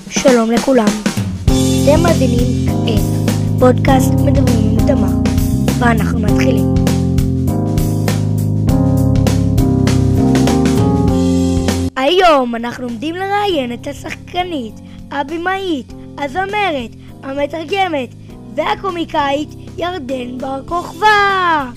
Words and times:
שלום 0.00 0.50
לכולם. 0.50 0.86
אתם 1.44 2.02
מאזינים 2.02 2.68
את 2.84 3.28
פודקאסט 3.60 4.12
מדברים 4.12 4.70
עם 4.70 4.86
תמר, 4.86 5.30
ואנחנו 5.78 6.20
מתחילים. 6.20 6.74
היום 11.96 12.54
אנחנו 12.54 12.84
עומדים 12.84 13.14
לראיין 13.14 13.72
את 13.72 13.86
השחקנית, 13.86 14.74
הבמאית, 15.10 15.92
הזמרת, 16.18 16.90
המתרגמת 17.22 18.14
והקומיקאית 18.54 19.48
ירדן 19.78 20.38
בר 20.38 20.60
כוכבא. 20.66 21.70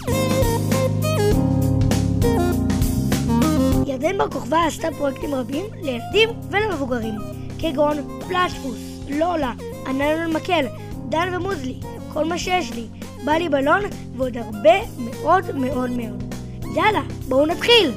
ירדן 3.88 4.18
בר 4.18 4.30
כוכבא 4.30 4.58
עשתה 4.68 4.88
פרויקטים 4.98 5.36
רבים 5.36 5.66
לילדים 5.82 6.30
ולמבוגרים, 6.52 7.16
כגון 7.60 7.98
פלטפוס, 8.28 9.00
לולה, 9.10 9.54
ענן 9.88 10.02
על 10.02 10.32
מקל, 10.34 10.66
דן 11.10 11.36
ומוזלי, 11.36 11.80
כל 12.14 12.26
מה 12.26 12.38
שיש 12.38 12.74
לי, 12.74 12.88
בא 13.26 13.32
לי 13.32 13.50
בלון 13.50 13.82
ועוד 14.16 14.38
הרבה 14.38 14.80
מאוד 15.12 15.56
מאוד 15.56 15.90
מאוד. 15.90 16.34
יאללה, 16.76 17.02
בואו 17.28 17.46
נתחיל! 17.46 17.92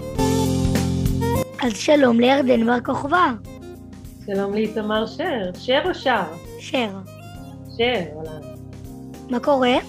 אז 1.63 1.77
שלום 1.77 2.21
לירדן 2.21 2.67
בר 2.67 2.81
כוכבא. 2.85 3.33
שלום 4.27 4.55
לאיתמר 4.55 5.07
שר. 5.07 5.51
שר 5.59 5.81
או 5.85 5.95
שר? 5.95 6.23
שר. 6.59 6.89
שר, 7.77 8.03
וואלה. 8.15 8.31
מה 9.31 9.41
קורה? 9.41 9.69
אה, 9.69 9.81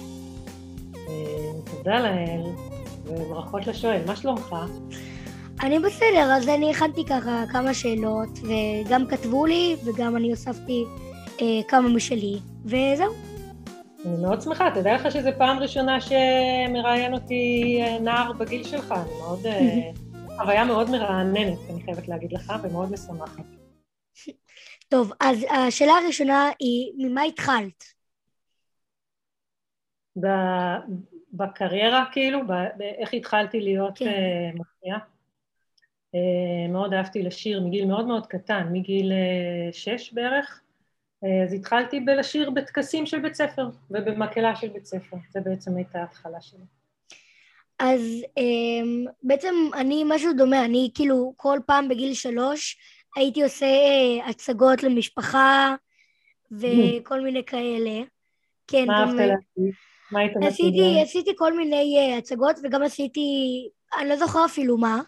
תודה 1.70 2.00
לאל, 2.00 2.42
וברכות 3.06 3.66
לשואל. 3.66 4.00
מה 4.06 4.16
שלומך? 4.16 4.54
אני 5.60 5.78
בסדר, 5.78 6.32
אז 6.36 6.48
אני 6.48 6.70
הכנתי 6.70 7.04
ככה 7.06 7.44
כמה 7.52 7.74
שאלות, 7.74 8.28
וגם 8.42 9.06
כתבו 9.06 9.46
לי, 9.46 9.76
וגם 9.84 10.16
אני 10.16 10.30
הוספתי 10.30 10.84
אה, 11.40 11.46
כמה 11.68 11.88
משלי, 11.88 12.38
וזהו. 12.64 13.12
אני 14.04 14.22
מאוד 14.22 14.40
שמחה, 14.40 14.68
תדע 14.74 14.94
לך 14.94 15.10
שזו 15.10 15.30
פעם 15.38 15.58
ראשונה 15.58 15.98
שמראיין 16.00 17.14
אותי 17.14 17.78
אה, 17.82 17.98
נער 17.98 18.32
בגיל 18.32 18.64
שלך. 18.64 18.92
אני 18.92 19.18
מאוד... 19.18 19.46
אה, 19.46 19.90
חוויה 20.38 20.64
מאוד 20.64 20.90
מרעננת, 20.90 21.58
אני 21.70 21.82
חייבת 21.84 22.08
להגיד 22.08 22.32
לך, 22.32 22.52
ומאוד 22.62 22.92
משמחת. 22.92 23.44
טוב, 24.92 25.12
אז 25.20 25.46
השאלה 25.50 25.92
הראשונה 25.92 26.50
היא, 26.58 26.92
ממה 26.98 27.22
התחלת? 27.22 27.84
ב- 30.20 30.78
בקריירה, 31.32 32.04
כאילו, 32.12 32.46
ב- 32.46 32.76
באיך 32.76 33.14
התחלתי 33.14 33.60
להיות 33.60 33.98
כן. 33.98 34.50
מופיעה. 34.54 34.98
אה, 36.14 36.72
מאוד 36.72 36.94
אהבתי 36.94 37.22
לשיר 37.22 37.60
מגיל 37.60 37.86
מאוד 37.86 38.06
מאוד 38.06 38.26
קטן, 38.26 38.68
מגיל 38.72 39.12
אה, 39.12 39.72
שש 39.72 40.12
בערך. 40.12 40.60
אה, 41.24 41.44
אז 41.44 41.52
התחלתי 41.52 42.00
בלשיר 42.00 42.50
בטקסים 42.50 43.06
של 43.06 43.18
בית 43.18 43.34
ספר 43.34 43.68
ובמקהלה 43.90 44.56
של 44.56 44.68
בית 44.68 44.86
ספר. 44.86 45.16
זה 45.30 45.40
בעצם 45.40 45.76
הייתה 45.76 45.98
ההתחלה 45.98 46.40
שלי. 46.40 46.64
אז 47.78 48.24
בעצם 49.22 49.54
אני 49.74 50.02
משהו 50.06 50.32
דומה, 50.32 50.64
אני 50.64 50.90
כאילו 50.94 51.32
כל 51.36 51.58
פעם 51.66 51.88
בגיל 51.88 52.14
שלוש 52.14 52.76
הייתי 53.16 53.42
עושה 53.42 53.66
הצגות 54.26 54.82
למשפחה 54.82 55.74
וכל 56.50 57.20
מיני 57.20 57.44
כאלה. 57.44 58.02
כן, 58.66 58.84
מה 58.86 59.00
אהבת 59.00 59.14
להגיד? 59.14 59.74
מה 60.12 60.20
היית 60.20 60.36
מציגה? 60.36 61.02
עשיתי 61.02 61.30
כל 61.36 61.56
מיני 61.56 62.14
הצגות 62.18 62.56
וגם 62.64 62.82
עשיתי, 62.82 63.20
אני 64.00 64.08
לא 64.08 64.16
זוכר 64.16 64.44
אפילו 64.44 64.78
מה, 64.78 65.00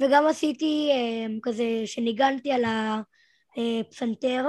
וגם 0.00 0.26
עשיתי 0.26 0.90
אה, 0.92 1.34
כזה 1.42 1.64
שניגנתי 1.84 2.52
על 2.52 2.64
הפסנתר, 2.64 4.44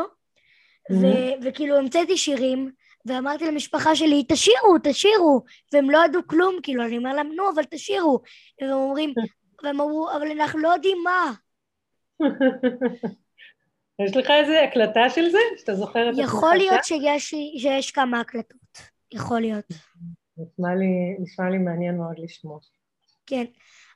ו- 0.92 1.34
וכאילו 1.44 1.78
המצאתי 1.78 2.18
שירים, 2.18 2.72
ואמרתי 3.06 3.46
למשפחה 3.46 3.96
שלי, 3.96 4.24
תשירו, 4.28 4.78
תשירו, 4.84 5.44
והם 5.74 5.90
לא 5.90 6.06
ידעו 6.06 6.22
כלום, 6.28 6.56
כאילו, 6.64 6.86
אני 6.86 6.98
אומר 6.98 7.14
להם, 7.14 7.32
נו, 7.36 7.44
אבל 7.56 7.64
תשירו. 7.64 8.22
והם 8.62 8.72
אומרים, 8.72 9.14
והם 9.64 9.82
אמרו, 9.82 10.10
אבל 10.18 10.32
אנחנו 10.32 10.60
לא 10.60 10.68
יודעים 10.68 10.98
מה. 11.04 11.34
יש 14.06 14.16
לך 14.16 14.30
איזה 14.32 14.64
הקלטה 14.64 15.10
של 15.10 15.30
זה? 15.30 15.38
שאתה 15.58 15.76
זוכר 15.76 16.10
את 16.10 16.16
יכול 16.18 16.56
להיות? 16.56 16.84
שיש, 16.84 17.36
שיש 17.58 17.92
כמה 17.92 18.20
הקלטות, 18.20 18.78
יכול 19.12 19.42
להיות, 19.42 19.66
נשמע 20.38 20.76
לי, 20.76 21.16
נשמע 21.20 21.50
לי 21.50 21.58
מעניין 21.58 21.98
מאוד 21.98 22.20
לשמוע. 22.20 22.60
כן. 23.26 23.46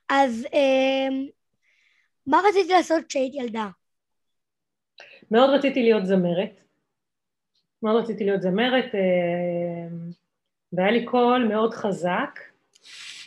אז 0.10 0.48
אמ, 0.54 1.26
מה 2.28 2.42
רציתי 2.50 2.74
לעשות 2.74 3.06
כשהייתי 3.06 3.38
ילדה? 3.38 3.68
מאוד 5.32 5.50
רציתי 5.50 5.84
להיות 5.84 6.06
זמרת. 6.06 6.62
מאוד 7.84 8.04
רציתי 8.04 8.26
להיות 8.26 8.42
זמרת, 8.42 8.96
אה, 8.96 9.98
והיה 10.74 10.92
לי 10.92 11.06
קול 11.06 11.48
מאוד 11.50 11.74
חזק. 11.74 12.40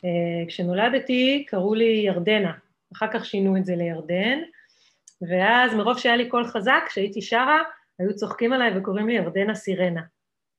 אה, 0.04 0.46
כשנולדתי 0.48 1.44
קראו 1.48 1.74
לי 1.74 2.02
ירדנה, 2.06 2.52
אחר 2.92 3.06
כך 3.12 3.24
שינו 3.24 3.56
את 3.56 3.64
זה 3.64 3.76
לירדן, 3.76 4.38
ואז 5.28 5.74
מרוב 5.74 5.98
שהיה 5.98 6.16
לי 6.16 6.28
קול 6.28 6.44
חזק, 6.44 6.82
כשהייתי 6.86 7.22
שרה, 7.22 7.62
היו 7.98 8.14
צוחקים 8.16 8.52
עליי 8.52 8.78
וקוראים 8.78 9.08
לי 9.08 9.14
ירדנה 9.14 9.54
סירנה. 9.54 10.02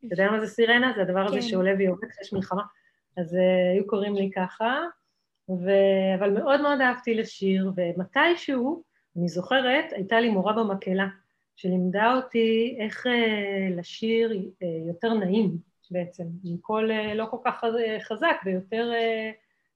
אתה 0.05 0.13
יודע 0.13 0.31
מה 0.31 0.39
זה 0.39 0.47
סירנה? 0.47 0.91
זה 0.95 1.01
הדבר 1.01 1.25
הזה 1.25 1.35
כן. 1.35 1.41
שעולה 1.41 1.71
ויורד 1.77 1.99
כשיש 2.09 2.33
מלחמה. 2.33 2.63
אז 3.17 3.35
אה, 3.35 3.71
היו 3.73 3.87
קוראים 3.87 4.15
לי 4.15 4.29
ככה, 4.35 4.79
ו... 5.65 5.69
אבל 6.19 6.29
מאוד 6.29 6.61
מאוד 6.61 6.81
אהבתי 6.81 7.13
לשיר, 7.13 7.71
ומתישהו, 7.75 8.83
אני 9.17 9.27
זוכרת, 9.27 9.93
הייתה 9.93 10.19
לי 10.19 10.29
מורה 10.29 10.53
במקהלה, 10.53 11.07
שלימדה 11.55 12.15
אותי 12.15 12.77
איך 12.79 13.07
אה, 13.07 13.67
לשיר 13.77 14.31
אה, 14.63 14.67
יותר 14.87 15.13
נעים 15.13 15.57
בעצם, 15.91 16.23
עם 16.43 16.57
קול 16.57 16.91
אה, 16.91 17.15
לא 17.15 17.25
כל 17.31 17.37
כך 17.45 17.63
חזק 17.99 18.35
ויותר 18.45 18.91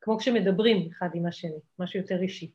כמו 0.02 0.18
כשמדברים 0.18 0.90
אחד 0.92 1.10
עם 1.14 1.26
השני, 1.26 1.60
משהו 1.80 2.00
יותר 2.00 2.22
אישי. 2.22 2.52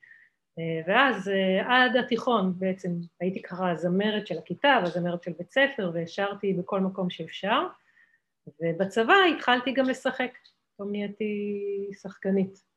ואז 0.87 1.31
עד 1.65 1.97
התיכון 1.97 2.53
בעצם 2.59 2.89
הייתי 3.21 3.43
ככה 3.43 3.71
הזמרת 3.71 4.27
של 4.27 4.39
הכיתה 4.39 4.79
והזמרת 4.83 5.23
של 5.23 5.33
בית 5.39 5.51
ספר 5.51 5.91
והשרתי 5.95 6.53
בכל 6.53 6.81
מקום 6.81 7.11
שאפשר, 7.11 7.67
ובצבא 8.61 9.15
התחלתי 9.37 9.73
גם 9.73 9.89
לשחק, 9.89 10.31
פתאום 10.75 10.93
נהייתי 10.93 11.35
שחקנית. 12.03 12.70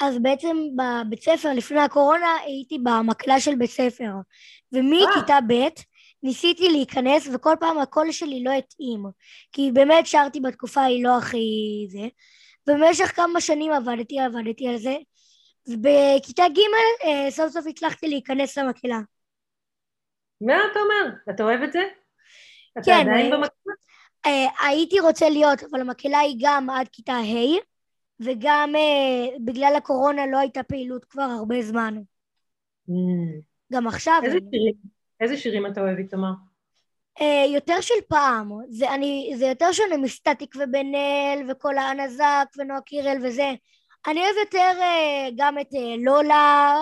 אז 0.00 0.18
בעצם 0.22 0.56
בבית 0.76 1.22
ספר, 1.22 1.52
לפני 1.52 1.80
הקורונה, 1.80 2.34
הייתי 2.44 2.78
במקהלה 2.78 3.40
של 3.40 3.54
בית 3.54 3.70
ספר. 3.70 4.10
ומכיתה 4.72 5.38
ב' 5.48 5.68
ניסיתי 6.22 6.68
להיכנס, 6.68 7.28
וכל 7.34 7.54
פעם 7.60 7.78
הקול 7.78 8.12
שלי 8.12 8.44
לא 8.44 8.50
התאים. 8.50 9.04
כי 9.52 9.70
באמת 9.72 10.06
שרתי 10.06 10.40
בתקופה 10.40 10.80
ההיא 10.80 11.04
לא 11.04 11.18
הכי 11.18 11.86
זה. 11.88 12.08
ובמשך 12.68 13.16
כמה 13.16 13.40
שנים 13.40 13.72
עבדתי, 13.72 14.20
עבדתי 14.20 14.68
על 14.68 14.76
זה. 14.76 14.96
ובכיתה 15.68 16.44
ג' 16.48 16.60
אה, 17.04 17.30
סוף 17.30 17.52
סוף 17.52 17.66
הצלחתי 17.66 18.08
להיכנס 18.08 18.58
למקהלה. 18.58 18.98
מה 20.40 20.54
אתה 20.72 20.80
אומר? 20.80 21.16
אתה 21.34 21.42
אוהב 21.42 21.62
את 21.62 21.72
זה? 21.72 21.82
אתה 22.72 22.80
כן, 22.84 23.00
עדיין 23.00 23.32
אה, 23.32 23.38
במקום? 23.38 23.72
אה, 24.26 24.66
הייתי 24.66 25.00
רוצה 25.00 25.28
להיות, 25.28 25.62
אבל 25.70 25.80
המקהלה 25.80 26.18
היא 26.18 26.36
גם 26.40 26.70
עד 26.70 26.88
כיתה 26.92 27.12
ה', 27.12 27.75
וגם 28.20 28.72
אה, 28.76 29.36
בגלל 29.44 29.74
הקורונה 29.76 30.26
לא 30.26 30.38
הייתה 30.38 30.62
פעילות 30.62 31.04
כבר 31.04 31.22
הרבה 31.22 31.62
זמן. 31.62 32.02
גם 33.72 33.86
עכשיו. 33.86 34.20
איזה 34.24 34.36
אין. 34.36 34.48
שירים, 34.50 34.74
איזה 35.20 35.36
שירים 35.36 35.66
אתה 35.66 35.80
אוהב, 35.80 35.98
איתמר? 35.98 36.32
אה, 37.20 37.44
יותר 37.54 37.80
של 37.80 37.94
פעם, 38.08 38.52
זה, 38.68 38.94
אני, 38.94 39.32
זה 39.36 39.46
יותר 39.46 39.72
שונה 39.72 39.96
מסטטיק 39.96 40.56
ובן 40.56 40.94
אל 40.94 41.50
וכל 41.50 41.78
האנזק 41.78 42.46
ונועה 42.58 42.80
קירל 42.80 43.16
וזה. 43.22 43.52
אני 44.06 44.20
אוהב 44.20 44.36
יותר 44.36 44.80
אה, 44.80 45.28
גם 45.36 45.58
את 45.58 45.74
אה, 45.74 45.94
לולה, 46.04 46.76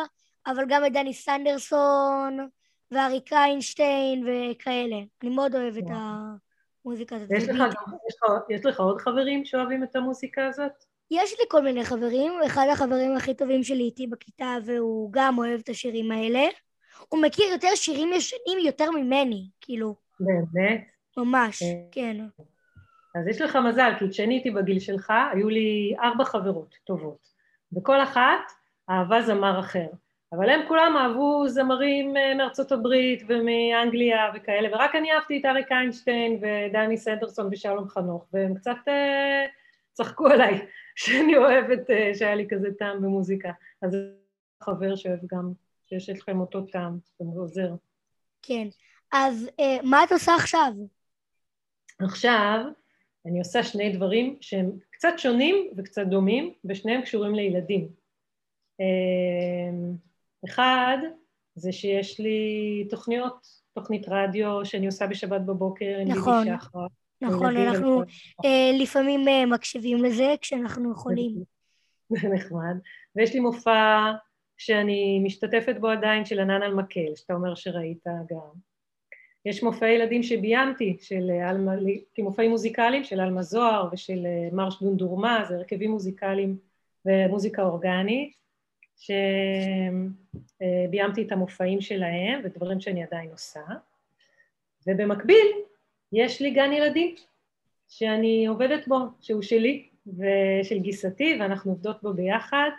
אבל 0.47 0.65
גם 0.69 0.87
את 0.87 0.93
דני 0.93 1.15
סנדרסון 1.15 2.49
ואריק 2.91 3.33
איינשטיין 3.33 4.25
וכאלה. 4.27 4.97
אני 5.22 5.30
מאוד 5.30 5.54
אוהב 5.54 5.77
את 5.77 5.84
וואו. 5.84 5.97
המוזיקה 6.84 7.16
הזאת. 7.16 7.30
יש 7.30 7.45
לך, 7.45 7.51
יש, 8.09 8.16
לך, 8.22 8.30
יש 8.51 8.66
לך 8.66 8.80
עוד 8.80 9.01
חברים 9.01 9.45
שאוהבים 9.45 9.84
את 9.84 9.97
המוסיקה 9.97 10.47
הזאת? 10.47 10.93
יש 11.22 11.33
לי 11.41 11.45
כל 11.49 11.63
מיני 11.63 11.84
חברים, 11.84 12.33
אחד 12.47 12.66
החברים 12.72 13.16
הכי 13.16 13.34
טובים 13.34 13.63
שלי 13.63 13.83
איתי 13.83 14.07
בכיתה 14.07 14.57
והוא 14.65 15.13
גם 15.13 15.39
אוהב 15.39 15.61
את 15.61 15.69
השירים 15.69 16.11
האלה. 16.11 16.43
הוא 17.09 17.22
מכיר 17.22 17.45
יותר 17.53 17.69
שירים 17.75 18.13
ישנים 18.13 18.59
יותר 18.65 18.91
ממני, 18.91 19.47
כאילו, 19.61 19.95
באמת? 20.21 20.84
ממש, 21.16 21.63
אה. 21.63 21.69
כן. 21.93 22.16
אז 23.15 23.28
יש 23.28 23.41
לך 23.41 23.57
מזל, 23.57 23.93
כי 23.99 24.11
כשאני 24.11 24.34
הייתי 24.34 24.51
בגיל 24.51 24.78
שלך, 24.78 25.13
היו 25.33 25.49
לי 25.49 25.95
ארבע 26.03 26.25
חברות 26.25 26.75
טובות, 26.84 27.28
וכל 27.77 28.03
אחת 28.03 28.53
אהבה 28.91 29.22
זמר 29.22 29.61
אחר. 29.61 29.87
אבל 30.33 30.51
הם 30.51 30.61
כולם 30.69 30.97
אהבו 30.97 31.49
זמרים 31.49 32.16
אה, 32.16 32.34
מארצות 32.34 32.72
הברית 32.72 33.22
ומאנגליה 33.28 34.31
וכאלה, 34.34 34.69
ורק 34.72 34.95
אני 34.95 35.13
אהבתי 35.13 35.41
את 35.41 35.45
אריק 35.45 35.72
איינשטיין 35.72 36.41
ודני 36.43 36.97
סנדרסון 36.97 37.49
ושלום 37.53 37.89
חנוך, 37.89 38.27
והם 38.33 38.55
קצת 38.55 38.77
אה, 38.89 39.45
צחקו 39.93 40.27
עליי 40.27 40.66
שאני 40.94 41.36
אוהבת, 41.36 41.91
אה, 41.91 42.12
שהיה 42.14 42.34
לי 42.34 42.46
כזה 42.48 42.68
טעם 42.78 43.02
במוזיקה. 43.02 43.52
אז 43.82 43.91
זה 43.91 43.98
חבר 44.62 44.96
שאוהב 44.96 45.20
גם, 45.26 45.52
שיש 45.86 46.08
לכם 46.08 46.41
אותו 46.41 46.62
טעם, 46.62 46.98
זה 47.18 47.24
עוזר. 47.41 47.74
כן. 48.42 48.68
אז 49.12 49.48
אה, 49.60 49.76
מה 49.82 50.04
את 50.04 50.12
עושה 50.12 50.34
עכשיו? 50.34 50.72
עכשיו 51.98 52.64
אני 53.26 53.38
עושה 53.38 53.62
שני 53.62 53.96
דברים 53.96 54.36
שהם 54.41 54.70
קצת 54.91 55.12
שונים 55.16 55.70
וקצת 55.76 56.06
דומים, 56.06 56.52
ושניהם 56.64 57.02
קשורים 57.02 57.34
לילדים. 57.34 57.88
אה, 58.80 59.70
אחד, 60.44 60.98
זה 61.54 61.72
שיש 61.72 62.20
לי 62.20 62.86
תוכניות, 62.91 63.46
תוכנית 63.72 64.06
רדיו 64.08 64.64
שאני 64.64 64.86
עושה 64.86 65.06
בשבת 65.06 65.41
בבוקר 65.41 65.98
עם 66.00 66.08
נכון. 66.08 66.46
שחר. 66.58 66.86
נכון, 67.21 67.57
אנחנו 67.57 67.99
ולכל- 67.99 68.11
אה, 68.45 68.71
לפעמים 68.81 69.28
אה, 69.28 69.47
מקשיבים 69.47 70.05
לזה 70.05 70.34
כשאנחנו 70.41 70.93
יכולים. 70.93 71.34
זה 72.21 72.28
נחמד. 72.28 72.77
ויש 73.16 73.34
לי 73.34 73.41
מופע 73.41 74.13
שאני 74.57 75.21
משתתפת 75.25 75.77
בו 75.81 75.89
עדיין 75.89 76.25
של 76.25 76.41
ענן 76.41 76.63
על 76.63 76.75
מקל, 76.75 77.15
שאתה 77.16 77.34
אומר 77.34 77.55
שראית 77.55 78.05
גם. 78.31 78.75
יש 79.47 79.63
מופעי 79.63 79.93
ילדים 79.93 80.22
שביימתי, 80.22 80.97
של 81.01 81.31
אה, 81.31 81.51
עלמה, 81.51 81.72
מופעים 82.19 82.51
מוזיקליים 82.51 83.05
של 83.05 83.21
עלמה 83.21 83.43
זוהר 83.43 83.89
ושל 83.93 84.27
מרש 84.53 84.83
דונדורמה, 84.83 85.45
זה 85.49 85.55
הרכבים 85.55 85.91
מוזיקליים 85.91 86.57
ומוזיקה 87.07 87.63
אורגנית, 87.63 88.34
שביימתי 90.61 91.22
את 91.22 91.33
המופעים 91.33 91.81
שלהם 91.81 92.41
ודברים 92.45 92.81
שאני 92.81 93.03
עדיין 93.05 93.31
עושה. 93.31 93.61
ובמקביל, 94.87 95.47
יש 96.15 96.41
לי 96.41 96.51
גן 96.51 96.72
ילדים 96.72 97.15
שאני 97.89 98.47
עובדת 98.47 98.89
בו, 98.89 98.97
שהוא 99.21 99.43
שלי 99.43 99.89
ושל 100.07 100.78
גיסתי, 100.78 101.37
ואנחנו 101.41 101.72
עובדות 101.72 102.03
בו 102.03 102.15
ביחד, 102.15 102.71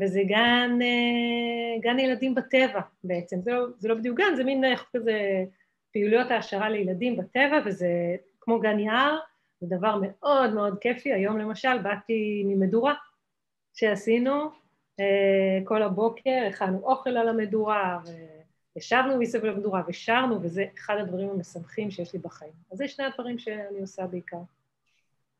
וזה 0.00 0.20
גן, 0.26 0.78
אה, 0.82 1.80
גן 1.80 1.98
ילדים 1.98 2.34
בטבע 2.34 2.80
בעצם. 3.04 3.40
זה 3.42 3.52
לא, 3.52 3.66
זה 3.78 3.88
לא 3.88 3.94
בדיוק 3.94 4.18
גן, 4.18 4.36
זה 4.36 4.44
מין 4.44 4.64
אה, 4.64 4.74
כזה 4.92 5.44
פעילויות 5.92 6.30
העשרה 6.30 6.68
לילדים 6.68 7.16
בטבע, 7.16 7.58
וזה 7.66 8.16
כמו 8.40 8.60
גן 8.60 8.78
יער, 8.78 9.18
זה 9.60 9.76
דבר 9.76 9.98
מאוד 10.02 10.54
מאוד 10.54 10.78
כיפי. 10.80 11.12
היום 11.12 11.38
למשל 11.38 11.78
באתי 11.78 12.44
ממדורה 12.46 12.94
שעשינו 13.74 14.50
אה, 15.00 15.58
כל 15.64 15.82
הבוקר, 15.82 16.46
הכנו 16.48 16.80
אוכל 16.82 17.16
על 17.16 17.28
המדורה, 17.28 17.98
וישבנו 18.76 19.18
מסביב 19.18 19.44
למדורה 19.44 19.82
ושרנו, 19.88 20.42
וזה 20.42 20.64
אחד 20.78 20.96
הדברים 21.00 21.30
המשמחים 21.30 21.90
שיש 21.90 22.12
לי 22.12 22.18
בחיים. 22.18 22.52
אז 22.72 22.78
זה 22.78 22.88
שני 22.88 23.04
הדברים 23.04 23.38
שאני 23.38 23.80
עושה 23.80 24.06
בעיקר. 24.06 24.40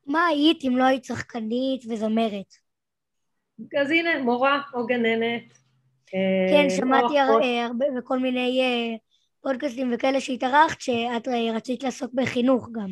מה 0.05 0.25
היית 0.25 0.63
אם 0.67 0.77
לא 0.77 0.83
היית 0.83 1.05
שחקנית 1.05 1.83
וזמרת? 1.89 2.53
אז 3.79 3.91
הנה, 3.91 4.19
מורה 4.23 4.61
או 4.73 4.85
גננת. 4.85 5.53
אה, 6.13 6.47
כן, 6.51 6.69
שמעתי. 6.69 7.19
אה, 7.19 7.65
הרבה 7.65 7.85
בכל 7.97 8.19
מיני 8.19 8.61
אה, 8.61 8.95
פודקאסטים 9.41 9.91
וכאלה 9.93 10.21
שהתארחת, 10.21 10.81
שאת 10.81 11.27
רצית 11.55 11.83
לעסוק 11.83 12.13
בחינוך 12.13 12.69
גם. 12.71 12.89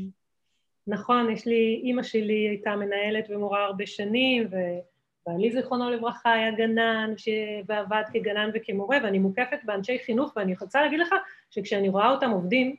נכון, 0.87 1.31
יש 1.31 1.45
לי, 1.45 1.81
אימא 1.83 2.03
שלי 2.03 2.47
הייתה 2.49 2.75
מנהלת 2.75 3.25
ומורה 3.29 3.65
הרבה 3.65 3.85
שנים, 3.85 4.47
ובעלי 5.27 5.51
זיכרונו 5.51 5.89
לברכה 5.89 6.33
היה 6.33 6.51
גנן, 6.51 7.13
ש... 7.17 7.29
ועבד 7.67 8.03
כגנן 8.13 8.49
וכמורה, 8.53 8.97
ואני 9.03 9.19
מוקפת 9.19 9.59
באנשי 9.63 9.99
חינוך, 10.05 10.33
ואני 10.35 10.55
רוצה 10.61 10.81
להגיד 10.81 10.99
לך 10.99 11.15
שכשאני 11.49 11.89
רואה 11.89 12.09
אותם 12.11 12.29
עובדים, 12.29 12.75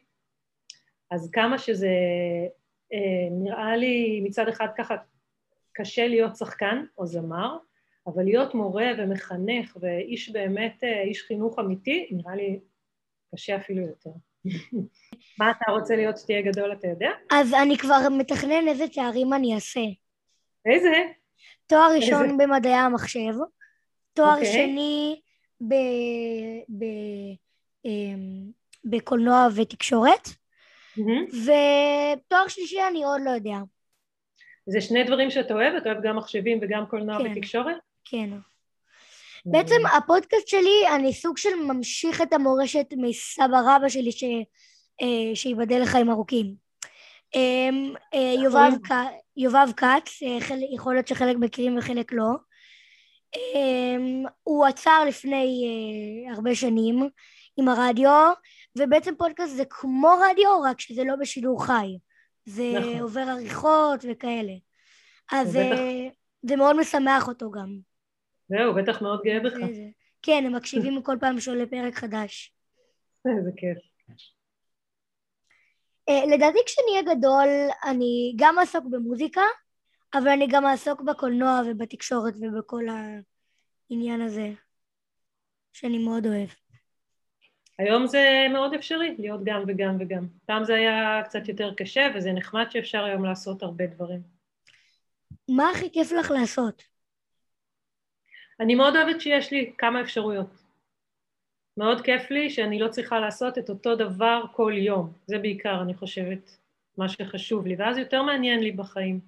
אז 1.11 1.31
כמה 1.31 1.59
שזה 1.59 1.91
אה, 2.93 3.29
נראה 3.31 3.77
לי 3.77 4.21
מצד 4.25 4.49
אחד 4.49 4.67
ככה 4.77 4.97
קשה 5.73 6.09
להיות 6.09 6.37
שחקן 6.37 6.85
או 6.99 7.07
זמר, 7.07 7.57
אבל 8.07 8.25
להיות 8.25 8.55
מורה 8.55 8.87
ומחנך 8.99 9.77
ואיש 9.81 10.31
באמת, 10.31 10.85
אה, 10.85 11.03
איש 11.03 11.23
חינוך 11.23 11.59
אמיתי, 11.59 12.09
נראה 12.11 12.37
לי 12.37 12.61
קשה 13.35 13.57
אפילו 13.57 13.87
יותר. 13.87 14.11
מה 15.39 15.51
אתה 15.51 15.73
רוצה 15.73 15.97
להיות 15.97 16.19
שתהיה 16.19 16.43
גדול, 16.43 16.73
אתה 16.73 16.89
יודע? 16.89 17.11
אז 17.31 17.55
אני 17.63 17.79
כבר 17.79 17.99
מתכנן 18.19 18.69
איזה 18.69 18.85
תארים 18.89 19.33
אני 19.33 19.55
אעשה. 19.55 19.81
איזה? 20.67 20.93
תואר 21.67 21.91
ראשון 21.97 22.25
איזה? 22.25 22.37
במדעי 22.39 22.73
המחשב, 22.73 23.35
תואר 24.13 24.35
אוקיי. 24.35 24.53
שני 24.53 25.21
ב... 25.61 25.75
ב... 26.69 26.85
אמ, 27.85 28.51
בקולנוע 28.85 29.49
ותקשורת. 29.55 30.29
ותואר 31.43 32.49
שלישי 32.49 32.79
אני 32.91 33.05
עוד 33.05 33.21
לא 33.25 33.31
יודע. 33.31 33.57
זה 34.67 34.81
שני 34.81 35.05
דברים 35.05 35.31
שאתה 35.31 35.55
אוהב? 35.55 35.75
אתה 35.75 35.93
אוהב 35.93 36.03
גם 36.03 36.17
מחשבים 36.17 36.59
וגם 36.63 36.87
קולנוע 36.87 37.19
כן. 37.19 37.33
ותקשורת? 37.33 37.77
כן. 38.05 38.31
בעצם 39.47 39.87
הפודקאסט 39.97 40.49
שלי, 40.49 40.97
אני 40.97 41.13
סוג 41.13 41.39
של 41.39 41.55
ממשיך 41.55 42.23
את 42.23 42.33
המורשת 42.33 42.87
מסבא 42.97 43.61
רבא 43.67 43.89
שלי. 43.89 44.11
אה, 45.03 45.35
שייבדל 45.35 45.83
לחיים 45.83 46.11
ארוכים. 46.11 46.55
אמ, 47.35 47.95
אה, 48.15 48.35
יובב, 48.43 48.57
נכון. 48.57 48.79
ק... 48.79 48.93
יובב 49.37 49.67
כץ, 49.77 50.23
אה. 50.23 50.39
יכול 50.75 50.95
להיות 50.95 51.09
שחלק 51.09 51.37
מכירים 51.37 51.79
וחלק 51.79 52.13
לא. 52.13 52.31
אמ, 53.37 54.25
הוא 54.43 54.67
עצר 54.67 55.05
לפני 55.09 55.65
אה, 55.67 56.35
הרבה 56.35 56.55
שנים 56.55 57.09
עם 57.57 57.69
הרדיו, 57.69 58.33
ובעצם 58.79 59.15
פודקאסט 59.19 59.57
זה 59.57 59.65
כמו 59.71 60.09
רדיו, 60.31 60.61
רק 60.65 60.81
שזה 60.81 61.05
לא 61.05 61.17
בשידור 61.21 61.67
חי. 61.67 61.99
זה 62.45 62.73
נכון. 62.79 62.99
עובר 62.99 63.21
עריכות 63.21 64.05
וכאלה. 64.11 64.53
אז 65.33 65.49
ובטח- 65.57 65.79
אה, 65.79 66.09
זה 66.43 66.57
מאוד 66.57 66.77
משמח 66.81 67.29
אותו 67.29 67.51
גם. 67.51 67.77
זהו, 68.49 68.75
בטח 68.75 69.03
מאוד 69.03 69.21
גאה 69.25 69.41
בך. 69.41 69.55
כן, 70.23 70.43
הם 70.47 70.55
מקשיבים 70.57 71.03
כל 71.03 71.17
פעם 71.21 71.41
שעולה 71.41 71.67
פרק 71.67 71.95
חדש. 71.95 72.55
איזה 73.39 73.51
כיף. 73.57 73.79
אה, 76.09 76.27
לדעתי 76.37 76.59
כשנהיה 76.67 77.03
גדול 77.03 77.49
אני 77.85 78.35
גם 78.37 78.59
אעסוק 78.59 78.85
במוזיקה, 78.91 79.43
אבל 80.15 80.29
אני 80.29 80.47
גם 80.51 80.67
אעסוק 80.67 81.01
בקולנוע 81.01 81.61
ובתקשורת 81.67 82.35
ובכל 82.41 82.85
העניין 82.89 84.21
הזה, 84.21 84.51
שאני 85.73 85.99
מאוד 85.99 86.27
אוהב. 86.27 86.49
היום 87.79 88.07
זה 88.07 88.47
מאוד 88.53 88.75
אפשרי 88.75 89.15
להיות 89.19 89.41
גם 89.45 89.63
וגם 89.69 89.97
וגם. 90.01 90.27
פעם 90.47 90.65
זה 90.65 90.75
היה 90.75 91.23
קצת 91.25 91.49
יותר 91.49 91.75
קשה, 91.75 92.09
וזה 92.15 92.33
נחמד 92.33 92.71
שאפשר 92.71 93.05
היום 93.05 93.25
לעשות 93.25 93.63
הרבה 93.63 93.87
דברים. 93.87 94.21
מה 95.49 95.71
הכי 95.71 95.93
כיף 95.93 96.13
לך 96.13 96.31
לעשות? 96.31 96.83
אני 98.61 98.75
מאוד 98.75 98.97
אוהבת 98.97 99.21
שיש 99.21 99.53
לי 99.53 99.73
כמה 99.79 100.01
אפשרויות. 100.01 100.66
מאוד 101.77 102.01
כיף 102.01 102.31
לי 102.31 102.51
שאני 102.51 102.79
לא 102.79 102.89
צריכה 102.89 103.21
לעשות 103.21 103.59
את 103.59 103.71
אותו 103.71 103.97
דבר 103.97 104.43
כל 104.53 104.73
יום. 104.77 105.13
זה 105.27 105.39
בעיקר, 105.39 105.83
אני 105.83 105.95
חושבת, 105.95 106.59
מה 106.97 107.09
שחשוב 107.09 107.67
לי, 107.67 107.77
ואז 107.79 107.99
יותר 107.99 108.23
מעניין 108.23 108.61
לי 108.61 108.73
בחיים. 108.73 109.21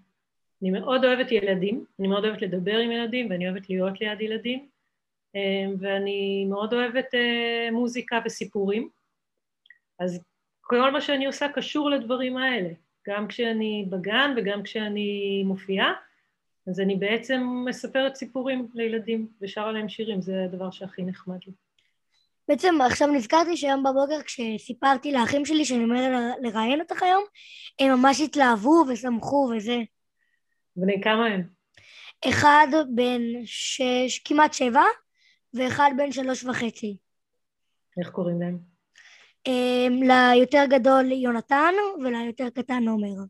אני 0.62 0.70
מאוד 0.70 1.04
אוהבת 1.04 1.32
ילדים, 1.32 1.84
אני 1.98 2.08
מאוד 2.08 2.24
אוהבת 2.24 2.42
לדבר 2.42 2.78
עם 2.78 2.90
ילדים, 2.90 3.30
ואני 3.30 3.48
אוהבת 3.48 3.70
להיות 3.70 4.00
ליד 4.00 4.20
ילדים, 4.20 4.68
אה, 5.36 5.66
ואני 5.78 6.46
מאוד 6.48 6.72
אוהבת 6.74 7.14
אה, 7.14 7.68
מוזיקה 7.72 8.20
וסיפורים. 8.24 8.88
אז 9.98 10.20
כל 10.60 10.90
מה 10.90 11.00
שאני 11.00 11.26
עושה 11.26 11.46
קשור 11.54 11.90
לדברים 11.90 12.36
האלה, 12.36 12.70
גם 13.08 13.28
כשאני 13.28 13.86
בגן 13.90 14.34
וגם 14.36 14.62
כשאני 14.62 15.42
מופיעה, 15.46 15.92
אז 16.66 16.80
אני 16.80 16.96
בעצם 16.96 17.64
מספרת 17.68 18.14
סיפורים 18.14 18.68
לילדים 18.74 19.28
ושרה 19.40 19.72
להם 19.72 19.88
שירים, 19.88 20.20
זה 20.20 20.44
הדבר 20.44 20.70
שהכי 20.70 21.02
נחמד 21.02 21.38
לי. 21.46 21.52
בעצם 22.48 22.74
עכשיו 22.86 23.08
נזכרתי 23.08 23.56
שהיום 23.56 23.82
בבוקר 23.82 24.22
כשסיפרתי 24.22 25.12
לאחים 25.12 25.44
שלי 25.44 25.64
שאני 25.64 25.86
ל- 25.86 26.46
לראיין 26.46 26.80
אותך 26.80 27.02
היום, 27.02 27.24
הם 27.80 27.92
ממש 27.92 28.20
התלהבו 28.20 28.84
ושמחו 28.88 29.50
וזה. 29.56 29.76
בני 30.76 31.00
כמה 31.04 31.26
הם? 31.26 31.48
אחד 32.28 32.66
בן 32.94 33.20
שש, 33.44 34.18
כמעט 34.24 34.52
שבע, 34.52 34.82
ואחד 35.54 35.90
בן 35.96 36.12
שלוש 36.12 36.44
וחצי. 36.44 36.96
איך 38.00 38.10
קוראים 38.10 38.40
להם? 38.40 38.58
אמ, 39.46 40.02
ליותר 40.02 40.64
גדול 40.70 41.12
יונתן 41.12 41.74
וליותר 42.04 42.50
קטן 42.50 42.88
עומר. 42.88 43.24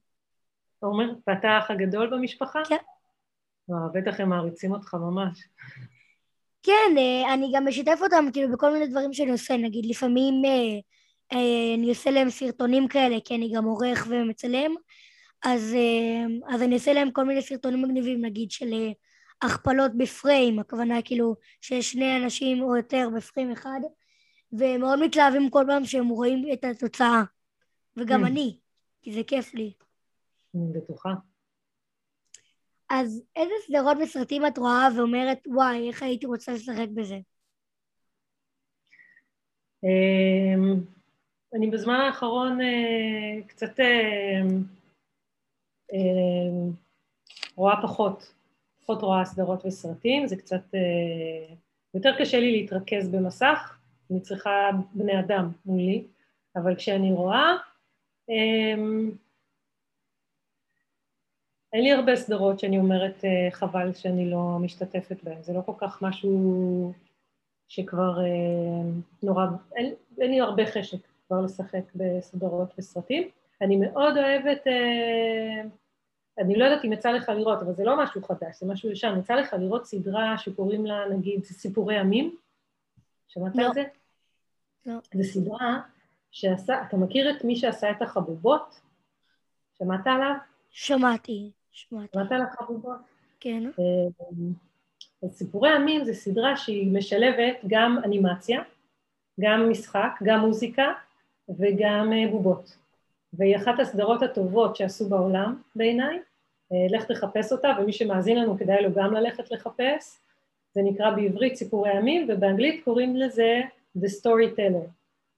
עומר, 0.81 1.13
ואתה 1.27 1.49
האח 1.49 1.71
הגדול 1.71 2.11
במשפחה? 2.11 2.61
כן. 2.69 2.77
וואו, 3.69 3.93
בטח 3.93 4.21
הם 4.21 4.29
מעריצים 4.29 4.73
אותך 4.73 4.95
ממש. 4.95 5.49
כן, 6.62 6.99
אה, 6.99 7.35
אני 7.35 7.53
גם 7.55 7.69
משתף 7.69 7.99
אותם 8.03 8.25
כאילו 8.33 8.53
בכל 8.53 8.73
מיני 8.73 8.87
דברים 8.87 9.12
שאני 9.12 9.31
עושה, 9.31 9.57
נגיד 9.57 9.87
לפעמים 9.87 10.35
אה, 10.45 10.79
אה, 11.33 11.75
אני 11.75 11.88
עושה 11.88 12.11
להם 12.11 12.31
סרטונים 12.31 12.88
כאלה, 12.88 13.17
כי 13.25 13.35
אני 13.35 13.53
גם 13.55 13.65
עורך 13.65 14.07
ומצלם, 14.11 14.75
אז, 15.45 15.77
אז 16.49 16.62
אני 16.62 16.75
עושה 16.75 16.93
להם 16.93 17.11
כל 17.11 17.25
מיני 17.25 17.43
סרטונים 17.43 17.83
מגניבים, 17.83 18.25
נגיד 18.25 18.50
של 18.50 18.75
הכפלות 19.43 19.93
בפריים, 19.97 20.59
הכוונה 20.59 21.03
כאילו 21.03 21.37
שיש 21.61 21.93
שני 21.93 22.17
אנשים 22.17 22.62
או 22.62 22.77
יותר 22.77 23.09
בפריים 23.17 23.53
אחד, 23.53 23.81
והם 24.53 24.81
מאוד 24.81 24.99
מתלהבים 25.00 25.50
כל 25.50 25.65
פעם 25.69 25.85
שהם 25.85 26.09
רואים 26.09 26.45
את 26.53 26.65
התוצאה, 26.65 27.23
וגם 27.97 28.25
Mm. 28.25 28.27
אני, 28.27 28.59
כי 29.03 29.12
זה 29.12 29.23
כיף 29.27 29.55
לי. 29.55 29.73
אני 30.55 30.73
בטוחה. 30.75 31.15
אז 32.90 33.23
איזה 33.37 33.52
סדרות 33.66 33.97
וסרטים 34.02 34.47
את 34.47 34.59
רואה 34.59 34.88
ואומרת, 34.97 35.38
וואי, 35.47 35.88
איך 35.88 36.02
הייתי 36.02 36.26
רוצה 36.26 36.52
לשחק 36.52 36.88
בזה? 36.95 37.18
אמ, 39.85 40.75
אני 41.54 41.71
בזמן 41.71 41.95
האחרון 41.95 42.61
אה, 42.61 43.42
קצת 43.47 43.80
אה, 43.80 44.40
אה, 45.92 46.71
רואה 47.57 47.83
פחות, 47.83 48.35
פחות 48.80 49.02
רואה 49.02 49.25
סדרות 49.25 49.66
וסרטים, 49.66 50.26
זה 50.26 50.37
קצת, 50.37 50.62
יותר 51.95 52.11
קשה 52.18 52.40
לי 52.40 52.52
להתרכז 52.52 53.09
במסך, 53.09 53.78
אני 54.11 54.21
צריכה 54.21 54.71
בני 54.95 55.21
אדם 55.21 55.52
מולי, 55.66 56.07
אבל 56.57 56.76
כשאני 56.76 57.12
רואה, 57.12 57.57
אה, 58.30 58.75
אין 61.73 61.83
לי 61.83 61.93
הרבה 61.93 62.17
סדרות 62.17 62.59
שאני 62.59 62.79
אומרת 62.79 63.25
אה, 63.25 63.51
חבל 63.51 63.93
שאני 63.95 64.31
לא 64.31 64.59
משתתפת 64.61 65.23
בהן, 65.23 65.43
זה 65.43 65.53
לא 65.53 65.61
כל 65.67 65.73
כך 65.79 66.03
משהו 66.03 66.93
שכבר 67.69 68.21
אה, 68.21 68.91
נורא, 69.23 69.47
אין, 69.77 69.95
אין 70.19 70.31
לי 70.31 70.41
הרבה 70.41 70.67
חשק 70.67 70.99
כבר 71.27 71.41
לשחק 71.41 71.83
בסדרות 71.95 72.75
וסרטים. 72.79 73.29
אני 73.63 73.77
מאוד 73.77 74.17
אוהבת, 74.17 74.67
אה, 74.67 75.63
אני 76.39 76.57
לא 76.57 76.65
יודעת 76.65 76.85
אם 76.85 76.93
יצא 76.93 77.11
לך 77.11 77.29
לראות, 77.29 77.63
אבל 77.63 77.75
זה 77.75 77.85
לא 77.85 78.03
משהו 78.03 78.23
חדש, 78.23 78.61
זה 78.61 78.67
משהו 78.67 78.91
ישן, 78.91 79.19
יצא 79.19 79.35
לך 79.35 79.57
לראות 79.59 79.87
סדרה 79.87 80.39
שקוראים 80.39 80.87
לה 80.87 81.09
נגיד 81.11 81.45
סיפורי 81.45 82.01
ימים? 82.01 82.37
שמעת 83.29 83.57
לא. 83.57 83.67
על 83.67 83.73
זה? 83.73 83.85
לא. 84.87 84.95
זו 85.15 85.25
סדרה 85.25 85.81
שעשה, 86.31 86.83
אתה 86.83 86.97
מכיר 86.97 87.31
את 87.31 87.45
מי 87.45 87.57
שעשה 87.57 87.91
את 87.91 88.03
החבובות? 88.03 88.81
שמעת 89.79 90.07
עליו? 90.07 90.35
שמעתי, 90.71 91.51
שמעת 91.79 92.33
על 92.33 92.43
החבובות? 92.43 92.99
כן. 93.41 93.71
אז 95.23 95.31
סיפורי 95.33 95.77
ימים 95.77 96.05
זה 96.05 96.15
סדרה 96.15 96.57
שהיא 96.57 96.93
משלבת 96.93 97.57
גם 97.67 97.99
אנימציה, 98.05 98.63
גם 99.41 99.71
משחק, 99.71 100.11
גם 100.23 100.41
מוזיקה 100.41 100.93
וגם 101.59 102.13
אה, 102.13 102.31
בובות. 102.31 102.77
והיא 103.33 103.57
אחת 103.57 103.81
הסדרות 103.81 104.23
הטובות 104.23 104.77
שעשו 104.77 105.09
בעולם 105.09 105.63
בעיניי, 105.77 106.19
אה, 106.73 106.87
לך 106.91 107.05
תחפש 107.05 107.53
אותה, 107.53 107.73
ומי 107.81 107.93
שמאזין 107.93 108.39
לנו 108.39 108.59
כדאי 108.59 108.83
לו 108.83 108.93
גם 108.95 109.15
ללכת 109.15 109.51
לחפש. 109.51 110.19
זה 110.75 110.81
נקרא 110.85 111.11
בעברית 111.11 111.55
סיפורי 111.55 111.97
ימים, 111.97 112.27
ובאנגלית 112.29 112.85
קוראים 112.85 113.17
לזה 113.17 113.61
The 113.99 114.09
Storyteller. 114.23 114.89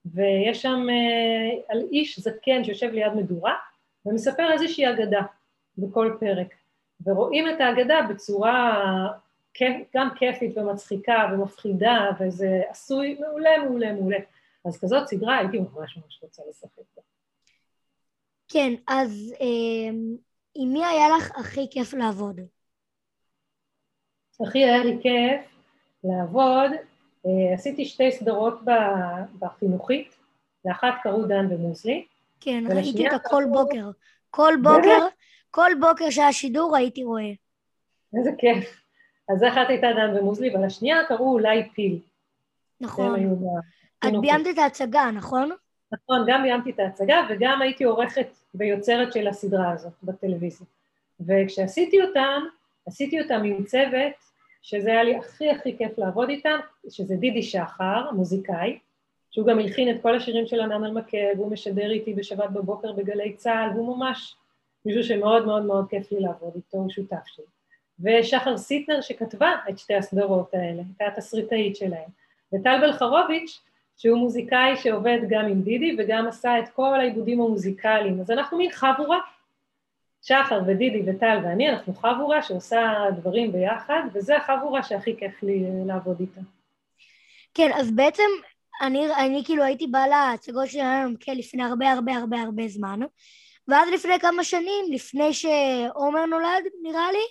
ויש 0.05 0.61
שם 0.61 0.87
אה, 0.89 1.61
על 1.69 1.81
איש 1.91 2.19
זקן 2.19 2.63
שיושב 2.63 2.91
ליד 2.91 3.13
מדורה, 3.13 3.53
ומספר 4.05 4.51
איזושהי 4.51 4.89
אגדה 4.89 5.21
בכל 5.77 6.17
פרק. 6.19 6.47
ורואים 7.05 7.49
את 7.49 7.61
האגדה 7.61 8.01
בצורה 8.09 8.81
גם 9.95 10.09
כיפית 10.15 10.57
ומצחיקה 10.57 11.29
ומפחידה, 11.33 12.09
וזה 12.19 12.61
עשוי 12.69 13.17
מעולה, 13.19 13.57
מעולה, 13.63 13.93
מעולה. 13.93 14.17
אז 14.65 14.79
כזאת 14.81 15.07
סדרה 15.07 15.37
הייתי 15.37 15.59
ממש 15.59 15.97
ממש 15.97 16.19
רוצה 16.21 16.43
לשחק 16.49 16.81
בה. 16.95 17.01
כן, 18.47 18.73
אז 18.87 19.33
אה, 19.41 19.89
עם 20.55 20.73
מי 20.73 20.85
היה 20.85 21.17
לך 21.17 21.31
הכי 21.35 21.67
כיף 21.71 21.93
לעבוד? 21.93 22.39
הכי 24.47 24.65
היה 24.65 24.83
לי 24.83 24.97
כיף 25.01 25.41
לעבוד, 26.03 26.71
אה, 27.25 27.53
עשיתי 27.53 27.85
שתי 27.85 28.11
סדרות 28.11 28.59
בחינוכית, 29.39 30.15
לאחת 30.65 30.93
קראו 31.03 31.25
דן 31.25 31.47
ומוזלי. 31.49 32.05
כן, 32.39 32.63
ראיתי 32.69 33.05
אותה 33.05 33.29
כל 33.29 33.43
בוקר. 33.51 33.89
כל 34.29 34.53
בוקר, 34.63 35.07
כל 35.51 35.71
בוקר 35.79 36.09
שהיה 36.09 36.33
שידור 36.33 36.75
הייתי 36.75 37.03
רואה. 37.03 37.31
איזה 38.17 38.31
כיף. 38.37 38.81
אז 39.29 39.43
אחת 39.43 39.69
הייתה 39.69 39.87
דן 39.95 40.17
ומוזלי, 40.17 40.55
ולשנייה 40.55 41.03
קראו 41.07 41.33
אולי 41.33 41.69
פיל. 41.73 41.99
נכון. 42.81 43.37
את. 44.05 44.13
ביימת 44.21 44.47
את 44.47 44.57
ההצגה, 44.57 45.11
נכון? 45.13 45.49
נכון, 45.91 46.25
גם 46.27 46.43
ביימתי 46.43 46.69
את 46.69 46.79
ההצגה 46.79 47.27
וגם 47.29 47.61
הייתי 47.61 47.83
עורכת 47.83 48.27
ויוצרת 48.55 49.13
של 49.13 49.27
הסדרה 49.27 49.71
הזאת 49.71 49.93
בטלוויזיה. 50.03 50.67
וכשעשיתי 51.19 52.01
אותם, 52.01 52.41
עשיתי 52.85 53.21
אותם 53.21 53.41
עם 53.43 53.63
צוות, 53.63 54.13
שזה 54.61 54.89
היה 54.89 55.03
לי 55.03 55.15
הכי 55.15 55.49
הכי 55.49 55.77
כיף 55.77 55.97
לעבוד 55.97 56.29
איתם, 56.29 56.59
שזה 56.89 57.15
דידי 57.15 57.43
שחר, 57.43 58.11
מוזיקאי, 58.11 58.79
שהוא 59.31 59.47
גם 59.47 59.59
הלחין 59.59 59.95
את 59.95 60.01
כל 60.01 60.15
השירים 60.15 60.47
של 60.47 60.61
ענן 60.61 60.83
אלמקה, 60.83 61.17
והוא 61.35 61.51
משדר 61.51 61.91
איתי 61.91 62.13
בשבת 62.13 62.49
בבוקר 62.49 62.91
בגלי 62.91 63.33
צה"ל, 63.33 63.69
והוא 63.75 63.97
ממש 63.97 64.35
מישהו 64.85 65.03
שמאוד 65.03 65.45
מאוד 65.45 65.65
מאוד 65.65 65.89
כיף 65.89 66.11
לי 66.11 66.19
לעבוד 66.19 66.51
איתו, 66.55 66.77
הוא 66.77 66.89
שותף 66.89 67.25
שלי. 67.25 67.45
ושחר 67.99 68.57
סיטנר 68.57 69.01
שכתבה 69.01 69.51
את 69.69 69.79
שתי 69.79 69.95
הסדרות 69.95 70.53
האלה, 70.53 70.81
הייתה 70.99 71.05
התסריטאית 71.05 71.75
שלהם. 71.75 72.09
וטל 72.53 72.77
בלחרוביץ', 72.81 73.59
שהוא 73.97 74.17
מוזיקאי 74.17 74.77
שעובד 74.77 75.19
גם 75.29 75.45
עם 75.45 75.61
דידי 75.61 75.95
וגם 75.99 76.27
עשה 76.27 76.59
את 76.59 76.69
כל 76.69 76.99
העיבודים 76.99 77.41
המוזיקליים. 77.41 78.21
אז 78.21 78.31
אנחנו 78.31 78.57
מין 78.57 78.71
חבורה, 78.71 79.19
שחר 80.21 80.61
ודידי 80.67 81.11
וטל 81.11 81.39
ואני, 81.43 81.69
אנחנו 81.69 81.93
חבורה 81.93 82.41
שעושה 82.41 82.93
דברים 83.15 83.51
ביחד, 83.51 84.01
וזה 84.13 84.37
החבורה 84.37 84.83
שהכי 84.83 85.15
כיף 85.17 85.43
לי 85.43 85.63
אה, 85.65 85.85
לעבוד 85.85 86.19
איתה. 86.19 86.41
כן, 87.53 87.71
אז 87.75 87.91
בעצם 87.91 88.23
אני, 88.81 89.15
אני 89.15 89.41
כאילו 89.45 89.63
הייתי 89.63 89.87
באה 89.87 90.07
להצגות 90.07 90.67
של 90.67 90.77
ינון 90.77 91.05
עמקל 91.05 91.31
לפני 91.31 91.63
הרבה 91.63 91.91
הרבה 91.91 92.13
הרבה 92.13 92.41
הרבה 92.41 92.67
זמן, 92.67 92.99
ואז 93.67 93.89
לפני 93.93 94.19
כמה 94.19 94.43
שנים, 94.43 94.85
לפני 94.91 95.33
שעומר 95.33 96.25
נולד, 96.25 96.63
נראה 96.81 97.11
לי, 97.11 97.25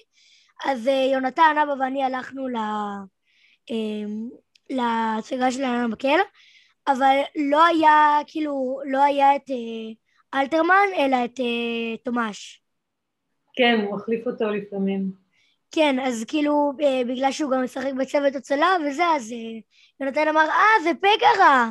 אז 0.64 0.88
אה, 0.88 1.10
יונתן, 1.12 1.56
אבא 1.62 1.82
ואני 1.82 2.04
הלכנו 2.04 2.49
ל... 2.49 2.56
אמ, 3.70 4.28
להצגה 4.70 5.52
של 5.52 5.60
ינון 5.60 5.84
עמקל, 5.84 6.18
אבל 6.88 7.16
לא 7.50 7.64
היה, 7.64 8.18
כאילו, 8.26 8.80
לא 8.84 9.02
היה 9.02 9.37
את 9.37 9.50
אה, 9.50 10.40
אלתרמן, 10.40 10.87
אלא 10.96 11.16
את 11.25 11.40
אה, 11.40 11.96
תומש. 12.04 12.62
כן, 13.54 13.80
הוא 13.84 13.96
מחליף 13.96 14.26
אותו 14.26 14.50
לפעמים. 14.50 15.12
כן, 15.70 15.96
אז 16.00 16.25
כאילו, 16.28 16.72
אה, 16.82 17.02
בגלל 17.08 17.32
שהוא 17.32 17.50
גם 17.50 17.64
משחק 17.64 17.92
בצוות 18.00 18.34
הצלה 18.34 18.76
וזה, 18.87 19.04
אז 19.04 19.34
יונתן 20.00 20.28
אמר, 20.28 20.40
אה, 20.49 20.82
זה 20.82 20.90
פגרה! 21.00 21.70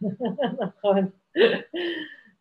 נכון, 0.62 1.10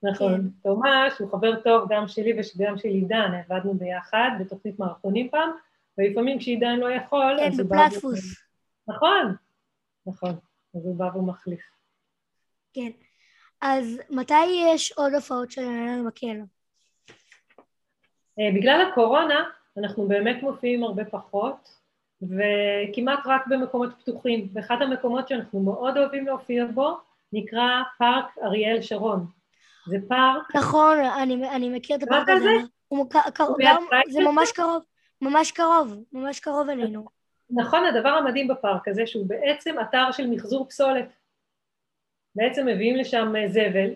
נכון. 0.03 0.51
תומש 0.63 1.13
הוא 1.19 1.31
חבר 1.31 1.61
טוב 1.61 1.87
גם 1.89 2.07
שלי 2.07 2.33
וגם 2.33 2.77
של 2.77 2.87
עידן, 2.87 3.31
עבדנו 3.33 3.73
ביחד 3.73 4.29
בתוכנית 4.39 4.79
מערכונים 4.79 5.29
פעם, 5.29 5.49
ולפעמים 5.97 6.39
כשעידן 6.39 6.75
לא 6.75 6.91
יכול, 6.91 7.35
כן, 7.39 7.51
אז 7.51 7.59
הוא 7.59 7.69
בא... 7.69 7.87
בפלטפוס. 7.87 8.47
נכון, 8.87 9.35
נכון, 10.05 10.35
אז 10.75 10.85
הוא 10.85 10.95
בא 10.95 11.09
ומחליף. 11.15 11.61
כן. 12.73 12.91
אז 13.61 14.01
מתי 14.09 14.45
יש 14.73 14.91
עוד 14.91 15.13
הופעות 15.13 15.51
של 15.51 15.61
ינון 15.61 16.07
מקל? 16.07 16.41
אה, 18.39 18.49
בגלל 18.55 18.87
הקורונה 18.91 19.49
אנחנו 19.77 20.07
באמת 20.07 20.43
מופיעים 20.43 20.83
הרבה 20.83 21.05
פחות, 21.05 21.77
וכמעט 22.21 23.19
רק 23.25 23.47
במקומות 23.47 23.89
פתוחים. 23.99 24.49
ואחד 24.53 24.81
המקומות 24.81 25.27
שאנחנו 25.27 25.59
מאוד 25.59 25.97
אוהבים 25.97 26.25
להופיע 26.25 26.65
בו 26.65 26.97
נקרא 27.33 27.81
פארק 27.97 28.37
אריאל 28.43 28.81
שרון. 28.81 29.36
זה 29.87 29.97
פארק, 30.07 30.55
נכון, 30.55 30.97
אני, 30.99 31.49
אני 31.49 31.69
מכיר 31.69 31.95
את 31.95 32.03
הפארק 32.03 32.29
על 32.29 32.37
הזה. 32.37 32.43
זה? 32.45 32.67
הוא 32.87 33.09
ק- 33.09 33.29
קר- 33.33 33.43
הוא 33.43 33.57
גם, 33.59 33.83
זה 34.09 34.19
ממש 34.21 34.51
קרוב, 34.51 34.83
ממש 35.21 35.51
קרוב, 35.51 36.03
ממש 36.13 36.39
קרוב 36.39 36.69
אלינו. 36.69 37.05
נכון, 37.49 37.85
הדבר 37.85 38.09
המדהים 38.09 38.47
בפארק 38.47 38.87
הזה 38.87 39.07
שהוא 39.07 39.25
בעצם 39.27 39.75
אתר 39.81 40.11
של 40.11 40.27
מחזור 40.29 40.65
פסולת. 40.69 41.05
בעצם 42.35 42.65
מביאים 42.67 42.95
לשם 42.95 43.35
אה, 43.35 43.47
זבל, 43.47 43.89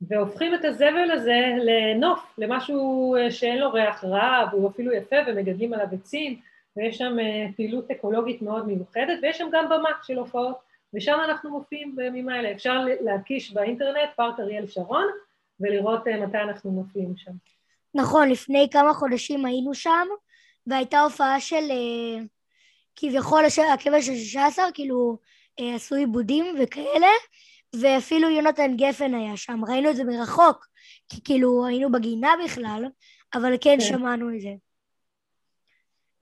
והופכים 0.00 0.54
את 0.54 0.64
הזבל 0.64 1.10
הזה 1.10 1.40
לנוף, 1.64 2.34
למשהו 2.38 3.16
אה, 3.16 3.30
שאין 3.30 3.58
לו 3.58 3.72
ריח 3.72 4.04
רע, 4.04 4.44
והוא 4.52 4.70
אפילו 4.70 4.92
יפה, 4.92 5.16
ומגדלים 5.26 5.72
עליו 5.74 5.86
עצים, 5.92 6.40
ויש 6.76 6.98
שם 6.98 7.16
אה, 7.20 7.46
פעילות 7.56 7.90
אקולוגית 7.90 8.42
מאוד 8.42 8.66
מיוחדת, 8.66 9.18
ויש 9.22 9.38
שם 9.38 9.48
גם 9.52 9.64
במה 9.68 9.90
של 10.02 10.18
הופעות, 10.18 10.56
ושם 10.94 11.18
אנחנו 11.24 11.50
מופיעים 11.50 11.96
בימים 11.96 12.28
האלה. 12.28 12.52
אפשר 12.52 12.84
להקיש 13.00 13.52
באינטרנט 13.52 14.10
פארק 14.16 14.40
אריאל 14.40 14.66
שרון, 14.66 15.06
ולראות 15.60 16.08
אה, 16.08 16.26
מתי 16.26 16.38
אנחנו 16.38 16.70
מופיעים 16.70 17.16
שם. 17.16 17.32
נכון, 17.94 18.28
לפני 18.28 18.68
כמה 18.70 18.94
חודשים 18.94 19.44
היינו 19.44 19.74
שם, 19.74 20.06
והייתה 20.66 21.00
הופעה 21.00 21.40
של 21.40 21.70
אה, 21.70 22.24
כביכול 22.96 23.44
הקבר 23.74 24.00
של 24.00 24.14
16, 24.14 24.64
כאילו 24.74 25.18
אה, 25.60 25.74
עשו 25.74 25.94
עיבודים 25.94 26.44
וכאלה, 26.62 27.10
ואפילו 27.80 28.30
יונתן 28.30 28.76
גפן 28.76 29.14
היה 29.14 29.36
שם, 29.36 29.60
ראינו 29.68 29.90
את 29.90 29.96
זה 29.96 30.04
מרחוק, 30.04 30.66
כי 31.08 31.24
כאילו 31.24 31.66
היינו 31.66 31.92
בגינה 31.92 32.30
בכלל, 32.44 32.84
אבל 33.34 33.54
כן 33.60 33.76
כן. 33.78 33.80
שמענו 33.80 34.34
את 34.34 34.40
זה. 34.40 34.50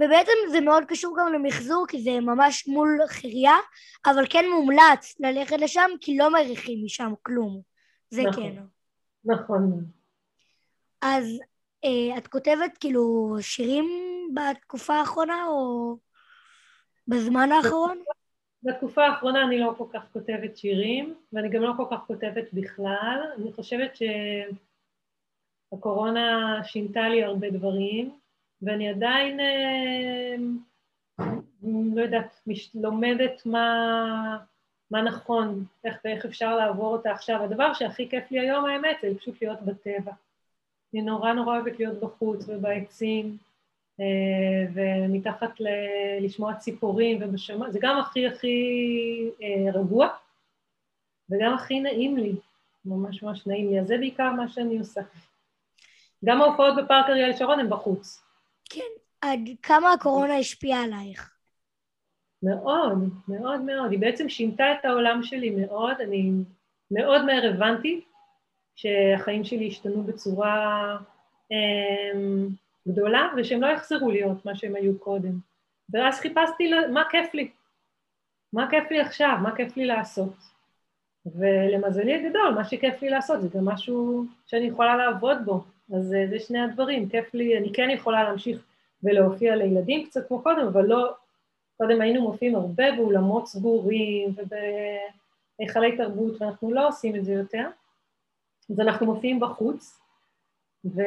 ובעצם 0.00 0.32
זה 0.50 0.60
מאוד 0.60 0.84
קשור 0.84 1.16
גם 1.20 1.32
למחזור, 1.32 1.86
כי 1.88 2.02
זה 2.02 2.20
ממש 2.20 2.68
מול 2.68 2.98
חירייה, 3.08 3.56
אבל 4.06 4.24
כן 4.30 4.44
מומלץ 4.54 5.20
ללכת 5.20 5.56
לשם, 5.60 5.90
כי 6.00 6.16
לא 6.16 6.32
מריחים 6.32 6.84
משם 6.84 7.12
כלום. 7.22 7.60
זה 8.10 8.22
נכון. 8.22 8.42
כן. 8.42 8.62
נכון. 9.24 9.84
אז 11.02 11.40
אה, 11.84 12.18
את 12.18 12.26
כותבת 12.26 12.78
כאילו 12.80 13.36
שירים 13.40 13.86
בתקופה 14.34 14.94
האחרונה 14.94 15.46
או 15.46 15.96
בזמן 17.08 17.52
האחרון? 17.52 18.02
בתקופה 18.62 19.06
האחרונה 19.06 19.44
אני 19.44 19.60
לא 19.60 19.74
כל 19.78 19.86
כך 19.92 20.02
כותבת 20.12 20.56
שירים, 20.56 21.14
ואני 21.32 21.48
גם 21.48 21.62
לא 21.62 21.72
כל 21.76 21.84
כך 21.90 21.98
כותבת 22.06 22.44
בכלל. 22.52 23.32
אני 23.36 23.52
חושבת 23.52 23.98
שהקורונה 25.72 26.60
שינתה 26.64 27.08
לי 27.08 27.24
הרבה 27.24 27.50
דברים, 27.50 28.19
ואני 28.62 28.88
עדיין, 28.88 29.40
אה, 29.40 30.34
לא 31.94 32.02
יודעת, 32.02 32.40
לומדת 32.74 33.42
מה, 33.46 34.38
מה 34.90 35.02
נכון, 35.02 35.64
איך 35.84 35.98
ואיך 36.04 36.24
אפשר 36.24 36.56
לעבור 36.56 36.92
אותה 36.92 37.12
עכשיו. 37.12 37.42
הדבר 37.42 37.74
שהכי 37.74 38.08
כיף 38.08 38.30
לי 38.30 38.40
היום, 38.40 38.64
האמת, 38.64 38.96
זה 39.02 39.18
פשוט 39.18 39.42
להיות 39.42 39.62
בטבע. 39.62 40.12
אני 40.94 41.02
נורא 41.02 41.32
נורא 41.32 41.56
אוהבת 41.56 41.78
להיות 41.78 42.00
בחוץ 42.00 42.48
ובעצים. 42.48 43.38
אה, 44.00 44.66
ומתחת 44.74 45.60
ל... 45.60 45.66
לשמוע 46.20 46.54
ציפורים 46.54 47.18
ובשמיים, 47.20 47.70
זה 47.72 47.78
גם 47.82 47.98
הכי 47.98 48.26
הכי 48.26 48.56
אה, 49.42 49.72
רגוע 49.80 50.08
וגם 51.30 51.54
הכי 51.54 51.80
נעים 51.80 52.16
לי, 52.16 52.32
ממש 52.84 53.22
ממש 53.22 53.46
נעים 53.46 53.70
לי, 53.70 53.80
אז 53.80 53.86
זה 53.86 53.98
בעיקר 53.98 54.32
מה 54.32 54.48
שאני 54.48 54.78
עושה. 54.78 55.00
גם 56.24 56.40
ההופעות 56.42 56.74
בפארק 56.76 57.06
אריאל 57.08 57.36
שרון 57.36 57.60
הן 57.60 57.70
בחוץ. 57.70 58.22
כן, 58.70 58.90
עד 59.20 59.40
כמה 59.62 59.92
הקורונה 59.92 60.36
השפיעה 60.36 60.84
עלייך? 60.84 61.30
מאוד, 62.42 62.98
מאוד 63.28 63.60
מאוד, 63.60 63.90
היא 63.90 64.00
בעצם 64.00 64.28
שינתה 64.28 64.64
את 64.72 64.84
העולם 64.84 65.22
שלי 65.22 65.50
מאוד, 65.50 66.00
אני 66.00 66.32
מאוד 66.90 67.24
מהר 67.24 67.50
הבנתי 67.54 68.04
שהחיים 68.76 69.44
שלי 69.44 69.68
השתנו 69.68 70.02
בצורה 70.02 70.96
אה, 71.52 72.20
גדולה, 72.88 73.28
ושהם 73.36 73.62
לא 73.62 73.66
יחזרו 73.66 74.10
להיות 74.10 74.44
מה 74.44 74.56
שהם 74.56 74.76
היו 74.76 74.98
קודם. 74.98 75.38
ואז 75.90 76.20
חיפשתי 76.20 76.70
מה 76.92 77.02
כיף 77.10 77.34
לי, 77.34 77.50
מה 78.52 78.70
כיף 78.70 78.90
לי 78.90 79.00
עכשיו, 79.00 79.36
מה 79.42 79.56
כיף 79.56 79.76
לי 79.76 79.86
לעשות. 79.86 80.34
ולמזלי 81.26 82.14
הגדול, 82.14 82.54
מה 82.54 82.64
שכיף 82.64 83.02
לי 83.02 83.10
לעשות 83.10 83.42
זה 83.42 83.48
גם 83.54 83.64
משהו 83.64 84.24
שאני 84.46 84.64
יכולה 84.64 84.96
לעבוד 84.96 85.38
בו. 85.44 85.64
אז 85.94 86.14
אה, 86.14 86.26
זה 86.30 86.38
שני 86.38 86.60
הדברים, 86.60 87.08
כיף 87.08 87.34
לי, 87.34 87.58
אני 87.58 87.72
כן 87.72 87.90
יכולה 87.90 88.24
להמשיך 88.24 88.64
ולהופיע 89.02 89.56
לילדים 89.56 90.06
קצת 90.06 90.28
כמו 90.28 90.42
קודם, 90.42 90.66
אבל 90.66 90.86
לא, 90.86 91.12
קודם 91.76 92.00
היינו 92.00 92.22
מופיעים 92.22 92.56
הרבה 92.56 92.92
באולמות 92.96 93.46
סגורים 93.46 94.34
ובהיכלי 94.36 95.96
תרבות, 95.96 96.42
ואנחנו 96.42 96.72
לא 96.72 96.88
עושים 96.88 97.16
את 97.16 97.24
זה 97.24 97.32
יותר. 97.32 97.68
אז 98.70 98.80
אנחנו 98.80 99.06
מופיעים 99.06 99.40
בחוץ, 99.40 99.98
ו... 100.84 101.00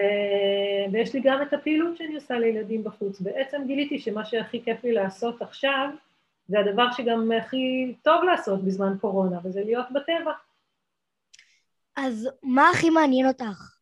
ויש 0.92 1.14
לי 1.14 1.22
גם 1.24 1.42
את 1.42 1.54
הפעילות 1.54 1.98
שאני 1.98 2.16
עושה 2.16 2.40
לילדים 2.40 2.84
בחוץ. 2.84 3.22
בעצם 3.22 3.64
גיליתי 3.68 4.00
שמה 4.00 4.26
שהכי 4.26 4.64
כיף 4.64 4.84
לי 4.84 4.92
לעשות 4.92 5.42
עכשיו, 5.42 5.90
זה 6.48 6.60
הדבר 6.60 6.92
שגם 6.92 7.32
הכי 7.32 7.96
טוב 8.02 8.24
לעשות 8.24 8.64
בזמן 8.64 8.98
קורונה, 9.02 9.40
וזה 9.44 9.64
להיות 9.64 9.86
בטבע. 9.92 10.32
אז 11.96 12.30
מה 12.44 12.70
הכי 12.70 12.90
מעניין 12.90 13.28
אותך? 13.28 13.73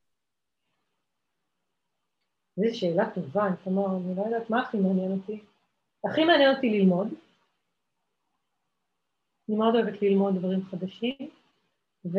זו 2.62 2.80
שאלה 2.80 3.10
טובה, 3.10 3.48
תמר, 3.64 3.86
אני 3.98 4.16
לא 4.16 4.22
יודעת 4.22 4.50
מה 4.50 4.62
הכי 4.62 4.78
מעניין 4.78 5.12
אותי. 5.12 5.40
הכי 6.10 6.24
מעניין 6.24 6.56
אותי 6.56 6.70
ללמוד. 6.70 7.08
אני 9.50 9.58
מאוד 9.58 9.76
אוהבת 9.76 10.02
ללמוד 10.02 10.36
דברים 10.36 10.64
חדשים, 10.66 11.16
ו... 12.06 12.18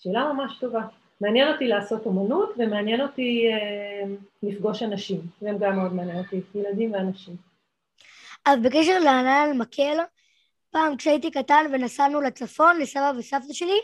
שאלה 0.00 0.32
ממש 0.32 0.58
טובה. 0.60 0.86
מעניין 1.20 1.52
אותי 1.52 1.68
לעשות 1.68 2.06
אומנות 2.06 2.54
ומעניין 2.58 3.00
אותי 3.00 3.46
אה, 3.52 4.14
לפגוש 4.42 4.82
אנשים, 4.82 5.20
זה 5.40 5.50
גם 5.60 5.76
מאוד 5.76 5.92
מעניין 5.92 6.18
אותי, 6.18 6.40
ילדים 6.54 6.92
ואנשים. 6.92 7.36
אז 8.44 8.62
בקשר 8.62 8.98
לענן 8.98 9.58
מקל, 9.58 9.98
פעם 10.70 10.96
כשהייתי 10.96 11.30
קטן 11.30 11.64
ונסענו 11.72 12.20
לצפון 12.20 12.80
לסבא 12.80 13.12
וסבתא 13.18 13.52
שלי, 13.52 13.80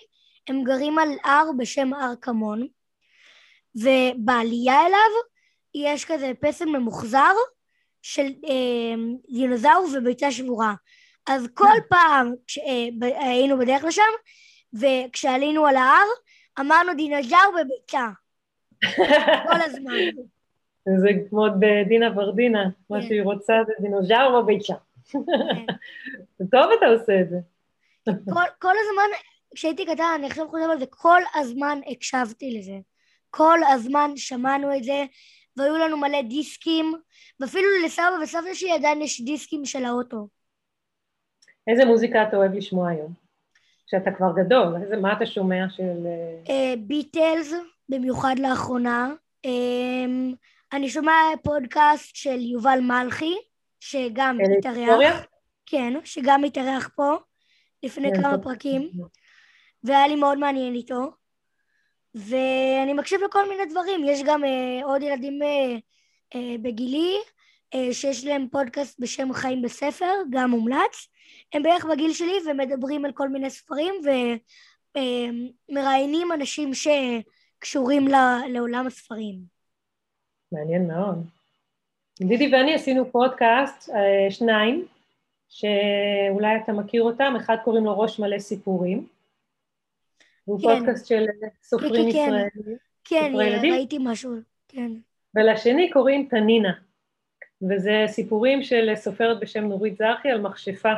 הם 0.48 0.64
גרים 0.64 0.98
על 0.98 1.08
הר 1.24 1.50
בשם 1.58 1.94
הר 1.94 2.14
כמון, 2.20 2.66
ובעלייה 3.74 4.86
אליו 4.86 5.10
יש 5.74 6.04
כזה 6.04 6.32
פסל 6.40 6.64
ממוחזר 6.64 7.32
של 8.02 8.26
אה, 8.48 8.94
דינוזאור 9.32 9.88
וביצה 9.94 10.30
שבורה. 10.30 10.74
אז 11.26 11.48
כל 11.54 11.76
פעם 11.88 12.34
כשהיינו 12.46 13.54
אה, 13.54 13.60
בדרך 13.60 13.84
לשם, 13.84 14.02
וכשעלינו 14.74 15.66
על 15.66 15.76
ההר, 15.76 16.06
אמרנו 16.60 16.94
דינוזאור 16.94 17.54
בביצה. 17.60 18.08
כל 19.48 19.60
הזמן. 19.64 19.94
זה 21.00 21.08
כמו 21.28 21.46
בדינה 21.58 22.10
ורדינה, 22.16 22.64
מה 22.90 23.00
כן. 23.00 23.06
שהיא 23.06 23.22
רוצה 23.22 23.52
זה 23.66 23.72
דינוזאור 23.80 24.42
בביצה. 24.42 24.74
כן. 25.12 25.18
טוב 26.52 26.70
אתה 26.78 26.86
עושה 26.86 27.20
את 27.20 27.30
זה. 27.30 27.36
כל 28.58 28.74
הזמן, 28.80 29.10
כשהייתי 29.54 29.86
קטן, 29.86 30.12
אני 30.14 30.26
עכשיו 30.26 30.48
חושב 30.48 30.70
על 30.70 30.78
זה, 30.78 30.86
כל 30.90 31.22
הזמן 31.34 31.80
הקשבתי 31.90 32.58
לזה. 32.58 32.78
כל 33.30 33.58
הזמן 33.68 34.10
שמענו 34.16 34.76
את 34.76 34.84
זה, 34.84 35.04
והיו 35.56 35.76
לנו 35.76 35.96
מלא 35.96 36.22
דיסקים, 36.22 36.94
ואפילו 37.40 37.68
לסבא 37.84 38.16
וסבתא 38.22 38.54
שלי 38.54 38.72
עדיין 38.72 39.02
יש 39.02 39.20
דיסקים 39.20 39.64
של 39.64 39.84
האוטו. 39.84 40.28
איזה 41.68 41.84
מוזיקה 41.84 42.22
אתה 42.28 42.36
אוהב 42.36 42.54
לשמוע 42.54 42.90
היום? 42.90 43.12
כשאתה 43.86 44.10
כבר 44.10 44.32
גדול, 44.44 44.76
איזה, 44.82 44.96
מה 44.96 45.12
אתה 45.12 45.26
שומע 45.26 45.64
של... 45.70 46.06
ביטלס, 46.86 47.52
אה, 47.52 47.58
uh, 47.58 47.62
במיוחד 47.88 48.34
לאחרונה. 48.38 49.14
Um, 49.46 50.36
אני 50.72 50.88
שומע 50.88 51.12
פודקאסט 51.42 52.16
של 52.16 52.40
יובל 52.40 52.78
מלכי, 52.80 53.34
שגם 53.80 54.38
התארח. 54.58 55.26
כן, 55.66 55.92
שגם 56.04 56.44
התארח 56.44 56.90
פה 56.96 57.14
לפני 57.82 58.10
כן, 58.14 58.22
כמה 58.22 58.38
פרקים, 58.38 58.90
והיה 59.84 60.08
לי 60.08 60.16
מאוד 60.16 60.38
מעניין 60.38 60.74
איתו. 60.74 61.10
ואני 62.14 62.92
מקשיב 62.92 63.20
לכל 63.22 63.48
מיני 63.48 63.66
דברים, 63.70 64.04
יש 64.04 64.22
גם 64.22 64.44
uh, 64.44 64.84
עוד 64.84 65.02
ילדים 65.02 65.42
uh, 65.42 65.80
uh, 66.34 66.38
בגילי, 66.62 67.16
uh, 67.74 67.78
שיש 67.92 68.24
להם 68.24 68.48
פודקאסט 68.48 69.00
בשם 69.00 69.32
חיים 69.32 69.62
בספר, 69.62 70.12
גם 70.30 70.50
מומלץ. 70.50 71.08
הם 71.52 71.62
בערך 71.62 71.84
בגיל 71.84 72.12
שלי 72.12 72.36
ומדברים 72.46 73.04
על 73.04 73.12
כל 73.12 73.28
מיני 73.28 73.50
ספרים 73.50 73.94
ומראיינים 75.68 76.32
אנשים 76.32 76.70
שקשורים 76.74 78.08
לעולם 78.48 78.86
הספרים. 78.86 79.38
מעניין 80.52 80.86
מאוד. 80.88 81.26
דידי 82.20 82.48
ואני 82.52 82.74
עשינו 82.74 83.12
פודקאסט, 83.12 83.90
אה, 83.90 84.30
שניים, 84.30 84.86
שאולי 85.48 86.56
אתה 86.64 86.72
מכיר 86.72 87.02
אותם, 87.02 87.34
אחד 87.36 87.56
קוראים 87.64 87.84
לו 87.84 88.00
ראש 88.00 88.18
מלא 88.18 88.38
סיפורים. 88.38 89.06
הוא 90.44 90.60
כן. 90.60 90.78
פודקאסט 90.78 91.06
של 91.06 91.26
סופרים 91.62 92.12
כן, 92.12 92.12
כן, 92.12 92.24
ישראלים. 92.26 92.78
כן, 93.04 93.32
כן 93.32 93.72
ראיתי 93.72 93.98
משהו, 94.00 94.32
כן. 94.68 94.92
ולשני 95.34 95.90
קוראים 95.90 96.28
תנינה, 96.30 96.72
וזה 97.62 98.04
סיפורים 98.06 98.62
של 98.62 98.92
סופרת 98.94 99.40
בשם 99.40 99.64
נורית 99.64 99.96
זרחי 99.96 100.30
על 100.30 100.40
מכשפה. 100.40 100.92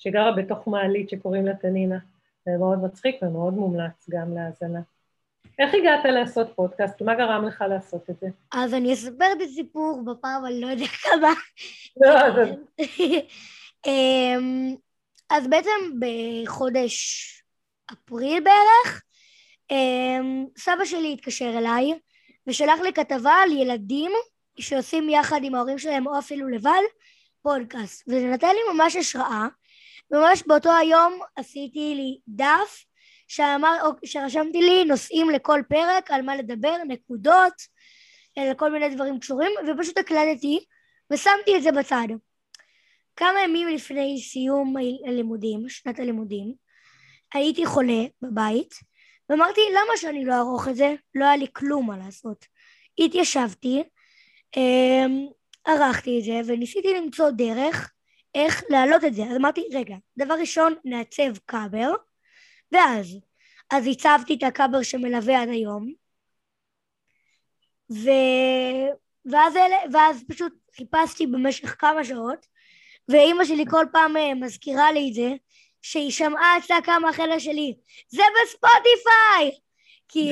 שגרה 0.00 0.32
בתוך 0.32 0.68
מעלית 0.68 1.10
שקוראים 1.10 1.46
לה 1.46 1.54
תנינה. 1.54 1.98
זה 2.44 2.50
מאוד 2.58 2.78
מצחיק 2.84 3.22
ומאוד 3.22 3.54
מומלץ 3.54 4.08
גם 4.10 4.34
להאזנה. 4.34 4.80
איך 5.58 5.74
הגעת 5.74 6.04
לעשות 6.04 6.52
פודקאסט? 6.54 7.02
מה 7.02 7.14
גרם 7.14 7.44
לך 7.44 7.64
לעשות 7.68 8.10
את 8.10 8.20
זה? 8.20 8.26
אז 8.52 8.74
אני 8.74 8.92
אספר 8.92 9.24
את 9.36 9.42
הסיפור 9.44 10.02
בפעם, 10.06 10.46
אני 10.46 10.60
לא 10.60 10.66
יודע 10.66 10.84
כמה. 11.02 11.32
לא, 11.96 12.10
אמ, 13.86 14.74
אז 15.30 15.48
בעצם 15.48 16.00
בחודש 16.00 16.96
אפריל 17.92 18.40
בערך, 18.40 19.02
אמ, 19.70 20.46
סבא 20.58 20.84
שלי 20.84 21.12
התקשר 21.12 21.58
אליי 21.58 21.92
ושלח 22.46 22.80
לי 22.80 22.92
כתבה 22.92 23.32
על 23.32 23.52
ילדים 23.52 24.12
שעושים 24.58 25.08
יחד 25.08 25.40
עם 25.44 25.54
ההורים 25.54 25.78
שלהם 25.78 26.06
או 26.06 26.18
אפילו 26.18 26.48
לבד 26.48 26.82
פודקאסט, 27.42 28.08
וזה 28.08 28.26
נתן 28.26 28.48
לי 28.48 28.74
ממש 28.74 28.96
השראה, 28.96 29.46
ממש 30.10 30.42
באותו 30.46 30.70
היום 30.76 31.20
עשיתי 31.36 31.94
לי 31.94 32.18
דף 32.28 32.84
שאמר, 33.28 33.76
שרשמתי 34.04 34.62
לי 34.62 34.84
נושאים 34.84 35.30
לכל 35.30 35.62
פרק, 35.68 36.10
על 36.10 36.22
מה 36.22 36.36
לדבר, 36.36 36.76
נקודות, 36.88 37.52
לכל 38.36 38.72
מיני 38.72 38.94
דברים 38.94 39.20
קשורים, 39.20 39.52
ופשוט 39.68 39.98
הקלטתי 39.98 40.64
ושמתי 41.12 41.56
את 41.56 41.62
זה 41.62 41.72
בצד. 41.72 42.06
כמה 43.16 43.40
ימים 43.44 43.68
לפני 43.68 44.20
סיום 44.22 44.74
הלימודים, 45.06 45.68
שנת 45.68 45.98
הלימודים, 45.98 46.54
הייתי 47.34 47.66
חולה 47.66 48.04
בבית, 48.22 48.74
ואמרתי, 49.28 49.60
למה 49.70 49.96
שאני 49.96 50.24
לא 50.24 50.34
אערוך 50.34 50.68
את 50.68 50.76
זה? 50.76 50.94
לא 51.14 51.24
היה 51.24 51.36
לי 51.36 51.46
כלום 51.52 51.86
מה 51.86 51.96
לעשות. 51.96 52.46
התיישבתי, 52.98 53.82
אמ, 54.56 55.26
ערכתי 55.64 56.18
את 56.18 56.24
זה, 56.24 56.52
וניסיתי 56.52 56.94
למצוא 56.94 57.30
דרך 57.30 57.92
איך 58.34 58.62
להעלות 58.70 59.04
את 59.04 59.14
זה. 59.14 59.22
אז 59.22 59.36
אמרתי, 59.36 59.64
רגע, 59.74 59.96
דבר 60.18 60.34
ראשון, 60.34 60.74
נעצב 60.84 61.38
קאבר, 61.46 61.92
ואז, 62.72 63.18
אז 63.70 63.86
הצבתי 63.86 64.34
את 64.34 64.42
הקאבר 64.42 64.82
שמלווה 64.82 65.42
עד 65.42 65.48
היום, 65.48 65.92
ו... 67.92 68.10
ואז, 69.24 69.56
אלה, 69.56 69.76
ואז 69.92 70.24
פשוט 70.28 70.52
חיפשתי 70.76 71.26
במשך 71.26 71.76
כמה 71.78 72.04
שעות, 72.04 72.46
ואימא 73.08 73.44
שלי 73.44 73.64
כל 73.70 73.86
פעם 73.92 74.16
אה, 74.16 74.34
מזכירה 74.34 74.92
לי 74.92 75.08
את 75.08 75.14
זה, 75.14 75.30
שהיא 75.82 76.10
שמעה 76.10 76.58
את 76.58 76.62
צעקה 76.62 76.98
מהחדר 76.98 77.38
שלי, 77.38 77.74
זה 78.08 78.22
בספוטיפיי! 78.42 79.60
כי 80.08 80.30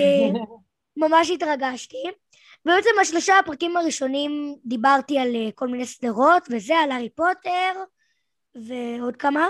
ממש 1.03 1.31
התרגשתי. 1.31 2.03
ובעצם 2.65 2.91
בשלושה 3.01 3.39
הפרקים 3.39 3.77
הראשונים 3.77 4.57
דיברתי 4.65 5.19
על 5.19 5.37
אה, 5.37 5.53
כל 5.55 5.69
מיני 5.69 5.87
סדרות, 5.87 6.49
וזה 6.51 6.75
על 6.75 6.91
הארי 6.91 7.09
פוטר, 7.11 7.73
ועוד 8.55 9.17
כמה. 9.17 9.49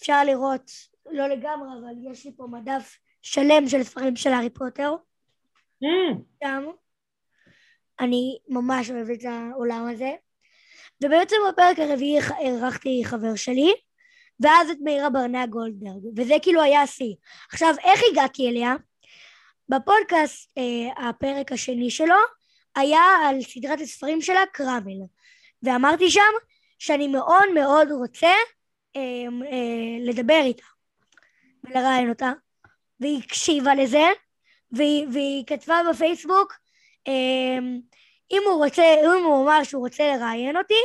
אפשר 0.00 0.24
לראות, 0.24 0.70
לא 1.10 1.26
לגמרי, 1.26 1.68
אבל 1.80 2.12
יש 2.12 2.26
לי 2.26 2.32
פה 2.36 2.46
מדף 2.46 2.98
שלם 3.22 3.68
של 3.68 3.82
ספרים 3.82 4.16
של 4.16 4.32
הארי 4.32 4.50
פוטר. 4.50 4.94
Mm. 5.84 6.16
גם. 6.44 6.70
אני 8.00 8.38
ממש 8.48 8.90
אוהבת 8.90 9.20
את 9.20 9.24
העולם 9.24 9.88
הזה. 9.92 10.12
ובעצם 11.04 11.36
בפרק 11.48 11.78
הרביעי 11.78 12.18
אירחתי 12.38 13.02
חבר 13.04 13.34
שלי, 13.36 13.74
ואז 14.40 14.70
את 14.70 14.76
מאירה 14.84 15.10
ברנע 15.10 15.46
גולדברג, 15.46 16.02
וזה 16.16 16.34
כאילו 16.42 16.62
היה 16.62 16.82
השיא. 16.82 17.14
עכשיו, 17.52 17.74
איך 17.84 18.00
הגעתי 18.12 18.48
אליה? 18.48 18.74
בפודקאסט, 19.68 20.50
אה, 20.58 21.08
הפרק 21.08 21.52
השני 21.52 21.90
שלו, 21.90 22.14
היה 22.76 23.02
על 23.28 23.42
סדרת 23.42 23.80
הספרים 23.80 24.20
שלה, 24.20 24.40
קרמל. 24.52 24.98
ואמרתי 25.62 26.10
שם 26.10 26.32
שאני 26.78 27.08
מאוד 27.08 27.52
מאוד 27.54 27.90
רוצה 27.90 28.32
אה, 28.96 29.00
אה, 29.52 29.98
לדבר 30.00 30.40
איתה 30.44 30.66
ולראיין 31.64 32.08
אותה, 32.08 32.32
והיא 33.00 33.18
הקשיבה 33.24 33.74
לזה, 33.74 34.06
והיא, 34.72 35.06
והיא 35.12 35.44
כתבה 35.46 35.80
בפייסבוק, 35.90 36.52
אה, 37.08 37.58
אם 38.30 38.42
הוא 38.46 38.64
רוצה, 38.64 38.82
אם 39.04 39.24
הוא 39.24 39.44
אמר 39.44 39.64
שהוא 39.64 39.82
רוצה 39.82 40.04
לראיין 40.16 40.56
אותי, 40.56 40.82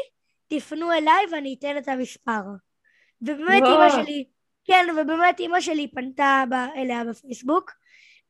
תפנו 0.47 0.91
אליי 0.91 1.25
ואני 1.31 1.55
אתן 1.59 1.77
את 1.77 1.87
המספר. 1.87 2.41
ובאמת 3.21 3.63
אימא 3.63 3.89
שלי, 3.89 4.25
כן, 4.65 4.85
ובאמת 4.91 5.39
אימא 5.39 5.61
שלי 5.61 5.87
פנתה 5.87 6.43
אליה 6.75 7.03
בפייסבוק, 7.05 7.71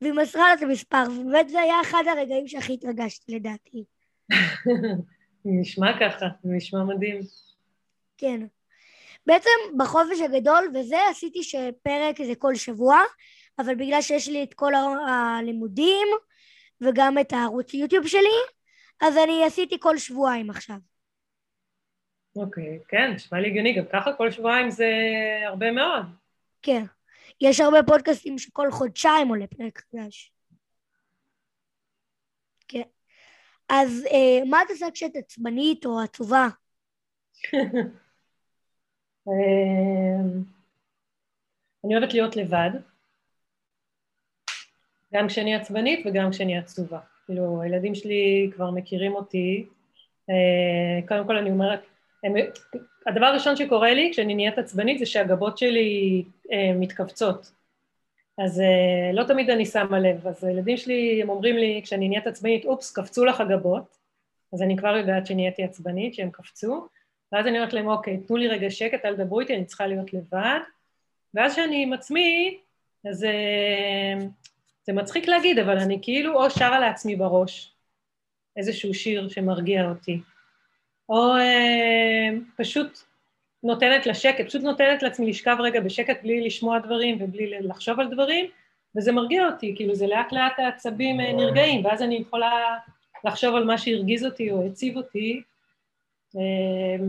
והיא 0.02 0.14
מסרה 0.14 0.48
לה 0.48 0.54
את 0.54 0.62
המספר, 0.62 1.04
ובאמת 1.10 1.50
זה 1.50 1.60
היה 1.60 1.82
אחד 1.82 2.04
הרגעים 2.08 2.48
שהכי 2.48 2.74
התרגשתי 2.74 3.36
לדעתי. 3.36 3.84
נשמע 5.46 6.00
ככה, 6.00 6.26
נשמע 6.44 6.84
מדהים. 6.84 7.22
כן. 8.18 8.42
בעצם 9.28 9.78
בחופש 9.78 10.22
הגדול 10.22 10.72
וזה 10.74 10.98
עשיתי 11.12 11.44
שפרק 11.44 12.22
זה 12.28 12.36
כל 12.38 12.56
שבוע, 12.56 13.02
אבל 13.60 13.76
בגלל 13.76 14.02
שיש 14.02 14.28
לי 14.28 14.44
את 14.44 14.54
כל 14.54 14.72
הלימודים 15.08 16.08
וגם 16.82 17.18
את 17.18 17.34
הערוץ 17.34 17.74
יוטיוב 17.74 18.08
שלי, 18.08 18.38
אז 19.02 19.18
אני 19.18 19.44
עשיתי 19.44 19.78
כל 19.80 19.98
שבועיים 19.98 20.50
עכשיו. 20.50 20.78
אוקיי, 22.38 22.80
כן, 22.88 23.12
נשמע 23.16 23.40
לי 23.40 23.48
הגיוני, 23.48 23.74
גם 23.74 23.86
ככה 23.94 24.14
כל 24.14 24.32
שבועיים 24.32 24.70
זה 24.70 24.92
הרבה 25.46 25.72
מאוד. 25.72 26.06
כן. 26.62 26.84
יש 27.42 27.60
הרבה 27.60 27.84
פודקאסטים 27.84 28.38
שכל 28.38 28.72
חודשיים 28.72 29.28
עולה 29.28 29.48
פרק 29.48 29.82
חדש. 29.82 30.32
כן. 32.68 32.82
אז 33.70 34.06
אה, 34.12 34.46
מה 34.50 34.62
את 34.62 34.70
עושה 34.70 34.86
כשאת 34.94 35.16
עצבנית 35.16 35.86
או 35.86 36.00
עצובה? 36.00 36.48
אמ, 39.28 40.44
אני 41.86 41.98
אוהבת 41.98 42.14
להיות 42.14 42.36
לבד, 42.36 42.70
גם 45.14 45.28
כשאני 45.28 45.56
עצבנית 45.56 46.06
וגם 46.06 46.32
כשאני 46.32 46.58
עצובה. 46.58 47.00
כאילו, 47.26 47.62
הילדים 47.62 47.96
שלי 47.96 48.52
כבר 48.56 48.72
מכירים 48.72 49.16
אותי. 49.16 49.68
אה, 50.30 51.08
קודם 51.08 51.28
כל 51.28 51.38
אני 51.38 51.52
אומרת, 51.52 51.82
הם, 52.24 52.34
הדבר 53.08 53.26
הראשון 53.26 53.56
שקורה 53.56 53.94
לי 53.94 54.10
כשאני 54.12 54.36
נהיית 54.36 54.58
עצבנית 54.58 55.00
זה 55.00 55.06
שהגבות 55.06 55.58
שלי 55.58 56.24
אה, 56.52 56.72
מתכווצות. 56.76 57.52
אז 58.38 58.60
אה, 58.60 59.12
לא 59.14 59.24
תמיד 59.24 59.50
אני 59.50 59.66
שמה 59.66 60.00
לב, 60.00 60.28
אז 60.28 60.44
הילדים 60.44 60.78
שלי, 60.78 61.22
הם 61.22 61.30
אומרים 61.30 61.58
לי, 61.58 61.82
כשאני 61.84 62.08
נהיית 62.08 62.28
עצבנית, 62.28 62.66
אופס, 62.66 62.92
קפצו 62.92 63.26
לך 63.26 63.42
הגבות, 63.42 63.98
אז 64.54 64.62
אני 64.62 64.78
כבר 64.78 64.98
יודעת 64.98 65.26
שנהייתי 65.28 65.64
עצבנית, 65.64 66.14
שהם 66.14 66.32
קפצו, 66.32 66.88
ואז 67.32 67.48
אני 67.48 67.58
אומרת 67.58 67.74
להם, 67.74 67.88
אוקיי, 67.88 68.18
תנו 68.18 68.38
לי 68.38 68.48
רגע 68.48 68.70
שקט, 68.70 69.06
אל 69.06 69.16
תדברו 69.16 69.40
איתי, 69.40 69.56
אני 69.56 69.66
צריכה 69.66 69.88
להיות 69.88 70.14
לבד, 70.14 70.60
ואז 71.34 71.54
כשאני 71.54 71.84
עם 71.84 71.94
עצמי, 71.94 72.60
אז 73.10 73.24
אה, 73.24 74.26
זה 74.84 74.94
מצחיק 74.94 75.28
להגיד, 75.28 75.60
אבל 75.60 75.80
אני 75.80 76.00
כאילו 76.02 76.44
או 76.44 76.50
שרה 76.50 76.80
לעצמי 76.80 77.16
בראש 77.16 77.74
איזשהו 78.58 78.94
שיר 78.94 79.30
שמרגיע 79.30 79.90
אותי, 79.90 80.22
או 81.10 81.36
אה, 81.36 82.30
פשוט 82.58 83.00
נותנת 83.64 84.06
לה 84.06 84.14
שקט, 84.14 84.46
פשוט 84.46 84.62
נותנת 84.62 85.04
לעצמי 85.04 85.30
לשכב 85.30 85.58
רגע 85.60 85.82
בשקט 85.82 86.24
בלי 86.24 86.46
לשמוע 86.46 86.80
דברים 86.80 87.18
ובלי 87.20 87.52
לחשוב 87.62 88.00
על 88.00 88.10
דברים, 88.10 88.46
וזה 88.98 89.12
מרגיע 89.12 89.46
אותי, 89.46 89.74
כאילו 89.76 89.96
זה 89.96 90.08
לאט 90.08 90.32
לאט 90.32 90.60
העצבים 90.60 91.20
אה, 91.20 91.34
נרגעים, 91.34 91.86
ואז 91.86 92.02
אני 92.02 92.16
יכולה 92.16 92.78
לחשוב 93.24 93.56
על 93.56 93.64
מה 93.64 93.78
שהרגיז 93.78 94.26
אותי 94.26 94.52
או 94.52 94.66
הציב 94.66 94.98
אותי, 94.98 95.42
אה, 96.36 97.06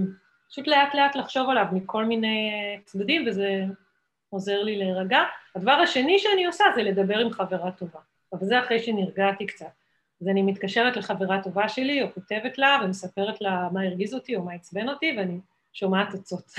פשוט 0.50 0.66
לאט 0.66 0.94
לאט 0.94 1.16
לחשוב 1.16 1.50
עליו 1.50 1.64
מכל 1.72 2.04
מיני 2.04 2.50
אה, 2.52 2.80
צדדים, 2.84 3.24
וזה 3.26 3.64
עוזר 4.30 4.62
לי 4.62 4.78
להירגע. 4.78 5.20
הדבר 5.54 5.72
השני 5.72 6.18
שאני 6.18 6.46
עושה 6.46 6.64
זה 6.74 6.82
לדבר 6.82 7.18
עם 7.18 7.30
חברה 7.30 7.70
טובה, 7.70 8.00
אבל 8.32 8.46
זה 8.46 8.60
אחרי 8.60 8.78
שנרגעתי 8.78 9.46
קצת. 9.46 9.66
אז 10.20 10.28
אני 10.28 10.42
מתקשרת 10.42 10.96
לחברה 10.96 11.42
טובה 11.42 11.68
שלי, 11.68 12.02
או 12.02 12.12
כותבת 12.14 12.58
לה, 12.58 12.78
ומספרת 12.84 13.40
לה 13.40 13.68
מה 13.72 13.82
הרגיז 13.82 14.14
אותי 14.14 14.36
או 14.36 14.42
מה 14.42 14.52
עצבן 14.52 14.88
אותי, 14.88 15.14
ואני 15.18 15.40
שומעת 15.72 16.14
עצות. 16.14 16.52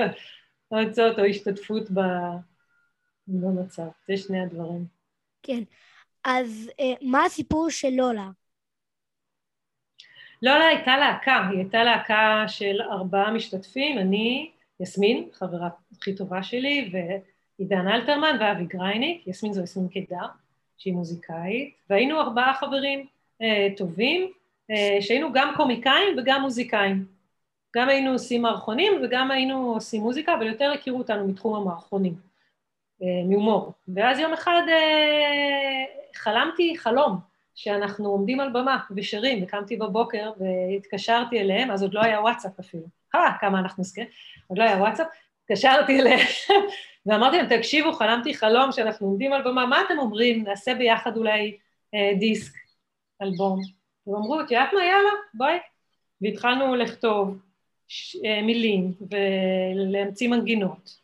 או 0.70 0.78
עצות 0.78 1.18
או 1.18 1.24
השתתפות 1.24 1.90
במצב. 3.26 3.88
זה 4.08 4.16
שני 4.16 4.42
הדברים. 4.42 4.86
כן. 5.42 5.62
אז 6.24 6.70
אה, 6.80 6.92
מה 7.02 7.24
הסיפור 7.24 7.70
של 7.70 7.90
לולה? 7.90 8.28
לולה 10.42 10.66
הייתה 10.66 10.96
להקה, 10.96 11.48
היא 11.50 11.58
הייתה 11.58 11.84
להקה 11.84 12.44
של 12.48 12.82
ארבעה 12.82 13.32
משתתפים, 13.32 13.98
אני, 13.98 14.50
יסמין, 14.80 15.28
חברה 15.32 15.68
הכי 15.96 16.14
טובה 16.14 16.42
שלי, 16.42 16.92
ועידן 16.92 17.88
אלתרמן 17.88 18.36
ואבי 18.40 18.64
גרייניק, 18.64 19.26
יסמין 19.26 19.52
זו 19.52 19.62
יסמין 19.62 19.88
קידר. 19.88 20.26
שהיא 20.78 20.94
מוזיקאית, 20.94 21.74
והיינו 21.90 22.20
ארבעה 22.20 22.54
חברים 22.54 23.06
אה, 23.42 23.68
טובים, 23.76 24.30
אה, 24.70 24.98
שהיינו 25.00 25.32
גם 25.32 25.52
קומיקאים 25.56 26.18
וגם 26.18 26.40
מוזיקאים. 26.40 27.14
גם 27.76 27.88
היינו 27.88 28.12
עושים 28.12 28.42
מערכונים 28.42 28.92
וגם 29.02 29.30
היינו 29.30 29.74
עושים 29.74 30.02
מוזיקה, 30.02 30.34
אבל 30.34 30.46
יותר 30.46 30.72
הכירו 30.74 30.98
אותנו 30.98 31.28
מתחום 31.28 31.54
המערכונים, 31.54 32.14
אה, 33.02 33.06
מהומור. 33.28 33.72
ואז 33.94 34.18
יום 34.18 34.32
אחד 34.32 34.62
אה, 34.68 35.84
חלמתי 36.14 36.74
חלום, 36.78 37.18
שאנחנו 37.54 38.08
עומדים 38.08 38.40
על 38.40 38.50
במה 38.50 38.78
ושרים, 38.96 39.42
וקמתי 39.42 39.76
בבוקר 39.76 40.32
והתקשרתי 40.40 41.40
אליהם, 41.40 41.70
אז 41.70 41.82
עוד 41.82 41.94
לא 41.94 42.00
היה 42.00 42.20
וואטסאפ 42.20 42.60
אפילו. 42.60 42.84
אה, 43.14 43.32
כמה 43.40 43.58
אנחנו 43.58 43.84
זקנים, 43.84 44.06
עוד 44.46 44.58
לא 44.58 44.64
היה 44.64 44.76
וואטסאפ, 44.76 45.06
התקשרתי 45.42 46.00
אליהם 46.00 46.26
ואמרתי 47.06 47.36
להם, 47.36 47.56
תקשיבו, 47.58 47.92
חלמתי 47.92 48.34
חלום 48.34 48.72
שאנחנו 48.72 49.06
עומדים 49.06 49.32
על 49.32 49.42
במה, 49.42 49.66
מה 49.66 49.82
אתם 49.86 49.98
אומרים? 49.98 50.44
נעשה 50.44 50.74
ביחד 50.74 51.16
אולי 51.16 51.56
אה, 51.94 52.12
דיסק, 52.18 52.52
אלבום. 53.22 53.60
והם 54.06 54.16
אמרו, 54.16 54.40
את 54.40 54.50
יודעת 54.50 54.72
מה, 54.72 54.84
יאללה, 54.84 55.10
בואי. 55.34 55.58
והתחלנו 56.20 56.74
לכתוב 56.74 57.38
ש, 57.88 58.16
אה, 58.24 58.42
מילים 58.42 58.92
ולהמציא 59.10 60.28
מנגינות, 60.28 60.98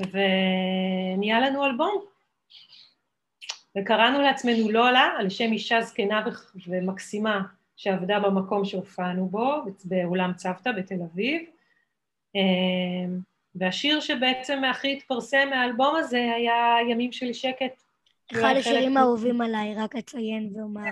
ונהיה 0.00 1.40
לנו 1.40 1.66
אלבום. 1.66 2.04
וקראנו 3.78 4.20
לעצמנו 4.20 4.70
לולה, 4.70 5.10
על 5.18 5.30
שם 5.30 5.52
אישה 5.52 5.82
זקנה 5.82 6.24
ומקסימה 6.66 7.42
שעבדה 7.76 8.20
במקום 8.20 8.64
שהופענו 8.64 9.28
בו, 9.28 9.54
באולם 9.84 10.32
צוותא 10.36 10.72
בתל 10.72 11.02
אביב. 11.12 11.42
אה, 13.56 13.60
והשיר 13.60 14.00
שבעצם 14.00 14.64
הכי 14.64 14.92
התפרסם 14.92 15.48
מהאלבום 15.50 15.96
הזה 15.96 16.32
היה 16.36 16.76
ימים 16.90 17.12
של 17.12 17.32
שקט. 17.32 17.82
אחד 18.32 18.54
השירים 18.56 18.96
האהובים 18.96 19.40
עליי, 19.40 19.74
רק 19.74 19.96
אציין 19.96 20.52
ואומר. 20.54 20.90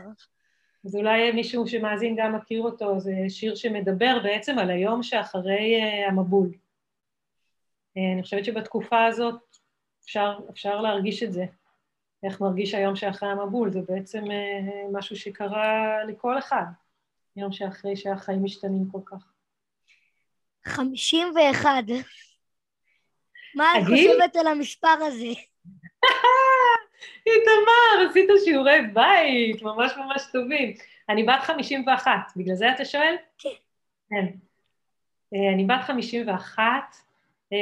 אז 0.84 0.96
אולי 0.96 1.32
מישהו 1.32 1.66
שמאזין 1.66 2.16
גם 2.18 2.34
מכיר 2.36 2.62
אותו, 2.62 3.00
זה 3.00 3.12
שיר 3.28 3.54
שמדבר 3.54 4.18
בעצם 4.22 4.58
על 4.58 4.70
היום 4.70 5.02
שאחרי 5.02 5.80
uh, 5.80 6.08
המבול. 6.08 6.48
Uh, 6.48 8.00
אני 8.14 8.22
חושבת 8.22 8.44
שבתקופה 8.44 9.04
הזאת 9.04 9.40
אפשר, 10.04 10.38
אפשר 10.50 10.80
להרגיש 10.80 11.22
את 11.22 11.32
זה, 11.32 11.44
איך 12.22 12.40
מרגיש 12.40 12.74
היום 12.74 12.96
שאחרי 12.96 13.28
המבול, 13.28 13.70
זה 13.70 13.80
בעצם 13.88 14.24
uh, 14.24 14.92
משהו 14.92 15.16
שקרה 15.16 16.04
לכל 16.04 16.38
אחד, 16.38 16.64
יום 17.36 17.52
שאחרי 17.52 17.96
שהחיים 17.96 18.44
משתנים 18.44 18.90
כל 18.92 19.00
כך. 19.04 19.32
חמישים 20.64 21.26
ואחד. 21.36 21.82
מה 23.54 23.78
את 23.78 23.84
חושבת 23.84 24.36
על 24.36 24.46
המספר 24.46 24.88
הזה? 24.88 25.26
איתמר, 27.26 28.10
עשית 28.10 28.30
שיעורי 28.44 28.80
בית, 28.92 29.62
ממש 29.62 29.92
ממש 29.96 30.22
טובים. 30.32 30.74
אני 31.08 31.22
בת 31.22 31.40
51, 31.42 32.10
בגלל 32.36 32.54
זה 32.54 32.72
אתה 32.72 32.84
שואל? 32.84 33.14
כן. 33.38 33.48
כן. 34.10 34.26
אה, 35.34 35.52
אני 35.54 35.64
בת 35.64 35.80
51, 35.80 36.62
אה, 37.52 37.58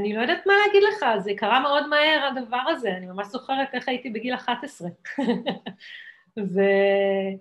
אני 0.00 0.12
לא 0.12 0.20
יודעת 0.20 0.46
מה 0.46 0.52
להגיד 0.66 0.82
לך, 0.82 1.06
זה 1.18 1.32
קרה 1.36 1.60
מאוד 1.60 1.88
מהר 1.88 2.26
הדבר 2.26 2.62
הזה, 2.68 2.90
אני 2.90 3.06
ממש 3.06 3.26
זוכרת 3.26 3.74
איך 3.74 3.88
הייתי 3.88 4.10
בגיל 4.10 4.34
11. 4.34 4.88
ואני, 6.36 7.38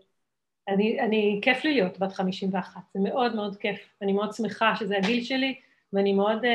אני, 0.99 1.39
כיף 1.41 1.63
לי 1.63 1.73
להיות 1.73 1.99
בת 1.99 2.13
51, 2.13 2.81
זה 2.93 2.99
מאוד 2.99 3.35
מאוד 3.35 3.57
כיף, 3.57 3.89
אני 4.01 4.13
מאוד 4.13 4.33
שמחה 4.33 4.75
שזה 4.75 4.97
הגיל 4.97 5.23
שלי, 5.23 5.59
ואני 5.93 6.13
מאוד 6.13 6.43
uh, 6.43 6.47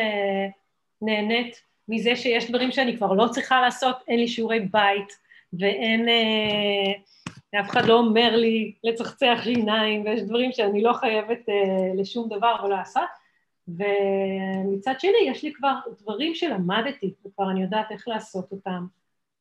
נהנית 1.04 1.62
מזה 1.88 2.16
שיש 2.16 2.50
דברים 2.50 2.72
שאני 2.72 2.96
כבר 2.96 3.12
לא 3.12 3.28
צריכה 3.28 3.60
לעשות, 3.60 3.96
אין 4.08 4.20
לי 4.20 4.28
שיעורי 4.28 4.60
בית, 4.60 5.18
ואין, 5.58 6.08
uh, 6.08 7.60
אף 7.60 7.70
אחד 7.70 7.84
לא 7.84 7.98
אומר 7.98 8.36
לי 8.36 8.74
לצחצח 8.84 9.38
שיניים, 9.44 10.04
ויש 10.04 10.22
דברים 10.22 10.52
שאני 10.52 10.82
לא 10.82 10.92
חייבת 10.92 11.48
uh, 11.48 12.00
לשום 12.00 12.28
דבר 12.28 12.56
או 12.62 12.68
לעשות, 12.68 13.24
ומצד 13.68 14.94
שני 14.98 15.18
יש 15.26 15.42
לי 15.42 15.52
כבר 15.52 15.74
דברים 16.00 16.34
שלמדתי, 16.34 17.14
וכבר 17.26 17.50
אני 17.50 17.62
יודעת 17.62 17.90
איך 17.90 18.08
לעשות 18.08 18.52
אותם, 18.52 18.86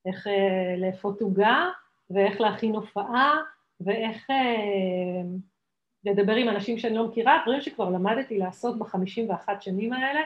איך 0.06 0.28
uh, 0.28 0.30
לאפות 0.78 1.22
עוגה, 1.22 1.70
ואיך 2.10 2.42
להכין 2.42 2.76
הופעה, 2.76 3.40
ואיך 3.82 4.30
uh, 4.30 4.34
לדבר 6.06 6.36
עם 6.36 6.50
אנשים 6.50 6.78
שאני 6.78 6.96
לא 6.96 7.08
מכירה, 7.08 7.42
דברים 7.44 7.62
שכבר 7.62 7.90
למדתי 7.90 8.38
לעשות 8.38 8.80
בחמישים 8.80 9.30
ואחת 9.30 9.62
שנים 9.62 9.94
האלה, 9.94 10.22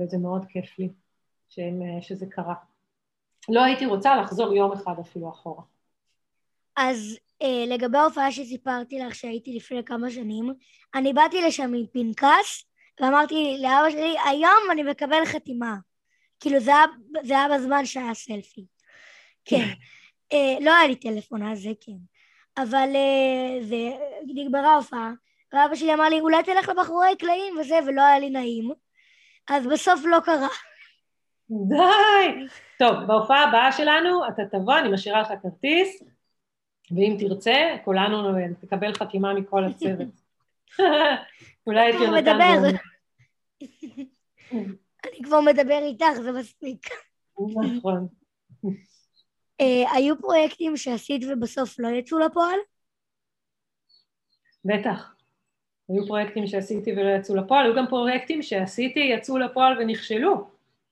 וזה 0.00 0.18
מאוד 0.18 0.44
כיף 0.48 0.78
לי 0.78 0.88
שהם, 1.48 1.80
שזה 2.00 2.26
קרה. 2.30 2.54
לא 3.48 3.64
הייתי 3.64 3.86
רוצה 3.86 4.16
לחזור 4.16 4.54
יום 4.54 4.72
אחד 4.72 4.94
אפילו 5.00 5.30
אחורה. 5.30 5.62
אז 6.76 7.18
אה, 7.42 7.64
לגבי 7.66 7.98
ההופעה 7.98 8.32
שסיפרתי 8.32 8.98
לך 8.98 9.14
שהייתי 9.14 9.56
לפני 9.56 9.84
כמה 9.84 10.10
שנים, 10.10 10.54
אני 10.94 11.12
באתי 11.12 11.42
לשם 11.42 11.74
עם 11.74 11.86
פנקס 11.92 12.64
ואמרתי 13.00 13.56
לאבא 13.62 13.90
שלי, 13.90 14.16
היום 14.24 14.70
אני 14.72 14.82
מקבל 14.82 15.24
חתימה. 15.24 15.76
כאילו 16.40 16.60
זה 16.60 16.70
היה, 16.70 16.84
זה 17.22 17.38
היה 17.38 17.58
בזמן 17.58 17.86
שהיה 17.86 18.14
סלפי. 18.14 18.66
כן. 19.44 19.64
אה, 20.32 20.56
לא 20.60 20.74
היה 20.74 20.88
לי 20.88 20.96
טלפון 20.96 21.42
אז 21.42 21.62
זה 21.62 21.70
כן. 21.80 21.92
אבל 22.56 22.88
אה, 22.94 23.64
זה, 23.64 23.76
נגמרה 24.26 24.72
ההופעה, 24.72 25.12
ואבא 25.52 25.74
שלי 25.74 25.94
אמר 25.94 26.08
לי, 26.08 26.20
אולי 26.20 26.42
תלך 26.42 26.68
לבחורי 26.68 27.16
קלעים 27.18 27.54
וזה, 27.60 27.74
ולא 27.86 28.02
היה 28.02 28.18
לי 28.18 28.30
נעים. 28.30 28.70
אז 29.50 29.66
בסוף 29.66 30.00
לא 30.04 30.18
קרה. 30.24 30.48
די! 31.50 32.46
טוב, 32.78 33.04
בהופעה 33.06 33.48
הבאה 33.48 33.72
שלנו 33.72 34.28
אתה 34.28 34.42
תבוא, 34.50 34.78
אני 34.78 34.92
משאירה 34.92 35.20
לך 35.20 35.28
כרטיס, 35.42 36.02
ואם 36.90 37.16
תרצה, 37.20 37.76
כולנו 37.84 38.32
תקבל 38.60 38.94
חתימה 38.94 39.34
מכל 39.34 39.64
הצוות. 39.64 40.08
אולי 41.66 41.92
נותן... 41.92 42.14
מדבר. 42.14 42.78
אני 45.06 45.22
כבר 45.24 45.40
מדבר 45.40 45.78
איתך, 45.82 46.20
זה 46.22 46.32
מספיק. 46.32 46.88
נכון. 47.76 48.08
אה, 49.60 49.92
היו 49.92 50.18
פרויקטים 50.18 50.76
שעשית 50.76 51.22
ובסוף 51.28 51.78
לא 51.78 51.88
יצאו 51.88 52.18
לפועל? 52.18 52.58
בטח. 54.64 55.19
היו 55.92 56.06
פרויקטים 56.06 56.46
שעשיתי 56.46 56.92
ולא 56.92 57.10
יצאו 57.10 57.36
לפועל, 57.36 57.66
היו 57.66 57.74
גם 57.74 57.86
פרויקטים 57.86 58.42
שעשיתי, 58.42 59.00
יצאו 59.00 59.38
לפועל 59.38 59.78
ונכשלו. 59.78 60.46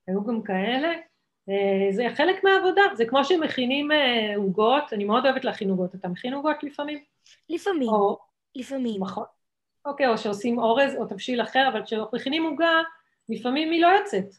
היו 0.06 0.24
גם 0.24 0.42
כאלה. 0.42 0.92
אה, 1.48 1.92
זה 1.92 2.06
חלק 2.14 2.44
מהעבודה, 2.44 2.82
זה 2.94 3.04
כמו 3.06 3.24
שמכינים 3.24 3.92
אה, 3.92 4.36
עוגות, 4.36 4.92
אני 4.92 5.04
מאוד 5.04 5.26
אוהבת 5.26 5.44
להכין 5.44 5.70
עוגות. 5.70 5.94
אתה 5.94 6.08
מכין 6.08 6.34
עוגות 6.34 6.62
לפעמים? 6.62 6.98
לפעמים, 7.48 7.88
או, 7.88 8.18
לפעמים. 8.54 9.00
נכון. 9.00 9.24
אוקיי, 9.84 10.08
או 10.08 10.18
שעושים 10.18 10.58
אורז 10.58 10.94
או 10.96 11.06
תבשיל 11.06 11.42
אחר, 11.42 11.68
אבל 11.72 11.84
כשמכינים 11.84 12.44
עוגה, 12.44 12.72
לפעמים 13.28 13.70
היא 13.70 13.82
לא 13.82 13.88
יוצאת. 13.88 14.34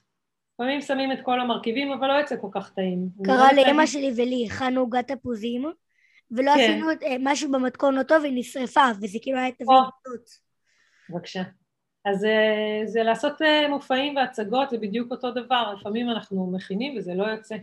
לפעמים 0.53 0.81
שמים 0.81 1.11
את 1.11 1.17
כל 1.23 1.39
המרכיבים, 1.39 1.91
אבל 1.91 2.07
לא 2.07 2.13
יוצא 2.13 2.35
כל 2.41 2.47
כך 2.51 2.73
טעים. 2.73 3.09
קרה 3.25 3.53
לא 3.53 3.61
לאמא 3.61 3.85
שלי 3.85 4.11
ולי, 4.15 4.47
הכנו 4.51 4.79
עוגת 4.79 5.11
תפוזים, 5.11 5.71
ולא 6.31 6.51
כן. 6.55 6.59
עשינו 6.59 6.89
אה, 6.89 7.15
משהו 7.19 7.51
במתכון 7.51 7.95
לא 7.95 8.03
טוב, 8.03 8.23
היא 8.23 8.33
נשרפה, 8.35 8.85
וזה 9.01 9.17
כאילו 9.21 9.37
היה 9.37 9.51
תביא 9.51 9.65
תוצאות. 10.03 10.48
בבקשה. 11.09 11.43
אז 12.05 12.25
אה, 12.25 12.81
זה 12.85 13.03
לעשות 13.03 13.41
אה, 13.41 13.67
מופעים 13.69 14.15
והצגות, 14.15 14.69
זה 14.69 14.77
בדיוק 14.77 15.11
אותו 15.11 15.31
דבר, 15.31 15.73
לפעמים 15.79 16.09
אנחנו 16.09 16.51
מכינים 16.51 16.97
וזה 16.97 17.13
לא 17.13 17.23
יוצא. 17.23 17.55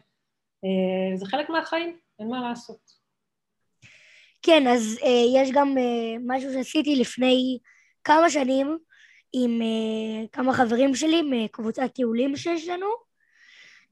זה 1.16 1.26
חלק 1.26 1.50
מהחיים, 1.50 1.96
אין 2.18 2.28
מה 2.28 2.48
לעשות. 2.48 2.78
כן, 4.42 4.66
אז 4.66 4.98
יש 5.34 5.50
גם 5.52 5.74
משהו 6.26 6.52
שעשיתי 6.52 6.96
לפני 6.96 7.58
כמה 8.04 8.30
שנים, 8.30 8.78
עם 9.32 9.60
כמה 10.32 10.52
חברים 10.52 10.94
שלי 10.94 11.22
מקבוצת 11.22 11.90
טיולים 11.94 12.36
שיש 12.36 12.68
לנו. 12.68 12.86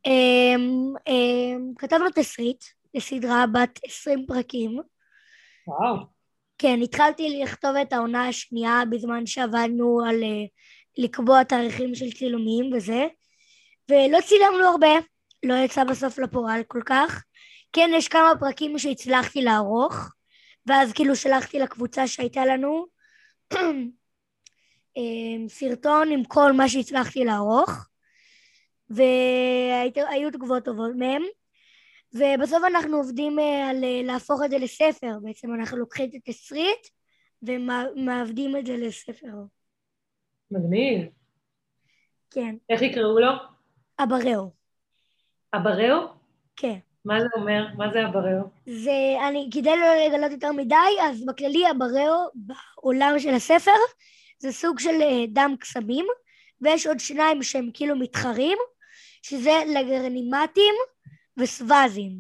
Um, 0.09 0.99
um, 1.09 1.75
כתבנו 1.79 2.05
תסריט 2.15 2.65
לסדרה 2.95 3.45
בת 3.53 3.81
עשרים 3.85 4.27
פרקים. 4.27 4.81
וואו. 5.67 6.14
כן, 6.59 6.79
התחלתי 6.83 7.43
לכתוב 7.43 7.77
את 7.77 7.93
העונה 7.93 8.29
השנייה 8.29 8.83
בזמן 8.91 9.27
שעבדנו 9.27 10.01
על 10.09 10.23
uh, 10.23 10.49
לקבוע 10.99 11.43
תאריכים 11.43 11.95
של 11.95 12.13
צילומים 12.13 12.73
וזה, 12.73 13.07
ולא 13.89 14.19
צילמנו 14.21 14.65
הרבה, 14.65 14.93
לא 15.43 15.55
יצא 15.55 15.85
בסוף 15.85 16.19
לפועל 16.19 16.63
כל 16.69 16.81
כך. 16.87 17.25
כן, 17.73 17.91
יש 17.95 18.09
כמה 18.09 18.33
פרקים 18.41 18.79
שהצלחתי 18.79 19.43
לערוך, 19.43 19.95
ואז 20.67 20.93
כאילו 20.93 21.17
שלחתי 21.17 21.59
לקבוצה 21.59 22.07
שהייתה 22.07 22.47
לנו, 22.47 22.87
אמ, 24.97 25.47
סרטון 25.49 26.11
עם 26.11 26.25
כל 26.25 26.53
מה 26.53 26.69
שהצלחתי 26.69 27.25
לערוך, 27.25 27.71
והיו 28.91 30.31
תגובות 30.33 30.65
טובות 30.65 30.91
מהם, 30.97 31.23
ובסוף 32.15 32.65
אנחנו 32.67 32.97
עובדים 32.97 33.39
אה, 33.39 33.71
על 33.71 33.85
אה, 33.85 34.01
להפוך 34.05 34.41
את 34.45 34.51
זה 34.51 34.59
לספר, 34.59 35.19
בעצם 35.23 35.55
אנחנו 35.55 35.77
לוקחים 35.77 36.11
את 36.11 36.15
התסריט 36.15 36.89
ומעבדים 37.43 38.57
את 38.57 38.67
זה 38.67 38.77
לספר. 38.77 39.35
מגניב. 40.51 41.09
כן. 42.31 42.57
איך 42.71 42.83
יקראו 42.83 43.19
לו? 43.19 43.33
אבראו. 43.99 44.51
אבראו? 45.55 46.07
כן. 46.57 46.79
מה 47.05 47.21
זה 47.21 47.27
אומר? 47.37 47.67
מה 47.77 47.93
זה 47.93 48.07
אבראו? 48.07 48.45
זה, 48.67 49.17
אני, 49.29 49.49
כדי 49.53 49.77
לא 49.77 49.87
לגלות 50.07 50.33
יותר 50.33 50.53
מדי, 50.53 50.77
אז 51.03 51.27
בכללי 51.27 51.71
אבראו, 51.71 52.29
בעולם 52.35 53.19
של 53.19 53.35
הספר, 53.35 53.71
זה 54.39 54.53
סוג 54.53 54.79
של 54.79 55.03
אה, 55.03 55.25
דם 55.29 55.55
קסמים, 55.61 56.07
ויש 56.61 56.87
עוד 56.87 57.01
שניים 57.01 57.43
שהם 57.43 57.71
כאילו 57.75 57.97
מתחרים, 57.97 58.59
שזה 59.23 59.63
לגרנימטים 59.67 60.75
וסווזים. 61.37 62.13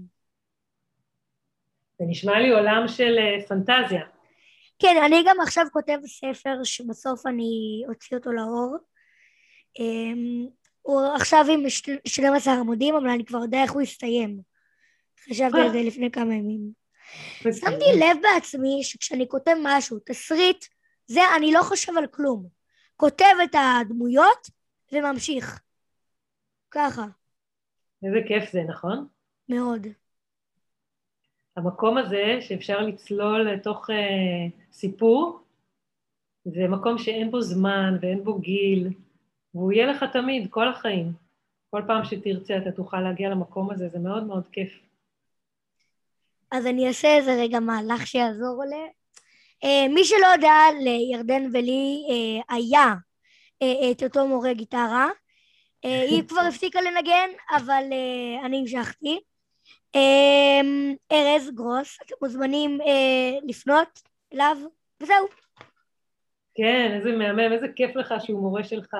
זה 1.98 2.04
נשמע 2.08 2.40
לי 2.40 2.50
עולם 2.50 2.88
של 2.88 3.18
אה, 3.18 3.46
פנטזיה. 3.48 4.02
כן, 4.78 5.02
אני 5.06 5.24
גם 5.26 5.36
עכשיו 5.42 5.66
כותב 5.72 5.98
ספר 6.06 6.64
שבסוף 6.64 7.26
אני 7.26 7.82
אוציא 7.88 8.16
אותו 8.16 8.32
לאור. 8.32 8.76
אמ, 9.78 10.46
הוא 10.82 11.00
עכשיו 11.14 11.44
עם 11.50 11.68
12 12.06 12.54
עמודים, 12.54 12.94
אבל 12.94 13.08
אני 13.08 13.24
כבר 13.24 13.38
יודע 13.38 13.62
איך 13.62 13.72
הוא 13.72 13.82
יסתיים. 13.82 14.40
חשבתי 15.30 15.60
על 15.60 15.72
זה 15.72 15.82
לפני 15.82 16.10
כמה 16.10 16.34
ימים. 16.34 16.84
שמתי 17.42 17.84
לב 18.00 18.16
בעצמי 18.22 18.80
שכשאני 18.82 19.28
כותב 19.28 19.54
משהו, 19.62 19.98
תסריט, 20.06 20.64
זה 21.06 21.20
אני 21.36 21.52
לא 21.52 21.62
חושב 21.62 21.92
על 21.98 22.06
כלום. 22.06 22.48
כותב 22.96 23.34
את 23.44 23.54
הדמויות 23.54 24.50
וממשיך. 24.92 25.60
ככה. 26.70 27.04
איזה 28.04 28.18
כיף 28.28 28.52
זה, 28.52 28.62
נכון? 28.62 29.06
מאוד. 29.48 29.86
המקום 31.56 31.98
הזה 31.98 32.38
שאפשר 32.40 32.80
לצלול 32.80 33.50
לתוך 33.50 33.90
אה, 33.90 34.46
סיפור, 34.72 35.40
זה 36.44 36.68
מקום 36.68 36.98
שאין 36.98 37.30
בו 37.30 37.40
זמן 37.40 37.96
ואין 38.00 38.24
בו 38.24 38.38
גיל, 38.38 38.88
והוא 39.54 39.72
יהיה 39.72 39.86
לך 39.86 40.04
תמיד, 40.12 40.46
כל 40.50 40.68
החיים. 40.68 41.12
כל 41.70 41.82
פעם 41.86 42.04
שתרצה 42.04 42.56
אתה 42.56 42.72
תוכל 42.72 43.00
להגיע 43.00 43.30
למקום 43.30 43.70
הזה, 43.70 43.88
זה 43.88 43.98
מאוד 43.98 44.24
מאוד 44.24 44.48
כיף. 44.52 44.72
אז 46.50 46.66
אני 46.66 46.88
אעשה 46.88 47.16
איזה 47.16 47.34
רגע 47.40 47.60
מהלך 47.60 48.06
שיעזור 48.06 48.62
עליה. 48.62 48.86
אה, 49.64 49.88
מי 49.94 50.04
שלא 50.04 50.26
יודע, 50.26 50.52
לירדן 50.80 51.42
ולי 51.52 52.06
אה, 52.10 52.56
היה 52.56 52.94
אה, 53.62 53.90
את 53.90 54.02
אותו 54.02 54.26
מורה 54.26 54.52
גיטרה. 54.52 55.08
היא 55.84 56.22
כבר 56.28 56.40
הפסיקה 56.40 56.80
לנגן, 56.80 57.28
אבל 57.50 57.84
אני 58.44 58.58
המשכתי. 58.58 59.20
ארז 61.12 61.50
גרוס, 61.54 61.98
אתם 62.06 62.14
מוזמנים 62.22 62.78
לפנות 63.48 64.02
אליו, 64.32 64.56
וזהו. 65.00 65.26
כן, 66.54 66.92
איזה 66.96 67.12
מהמם, 67.12 67.52
איזה 67.52 67.66
כיף 67.76 67.96
לך 67.96 68.14
שהוא 68.20 68.40
מורה 68.40 68.64
שלך. 68.64 68.94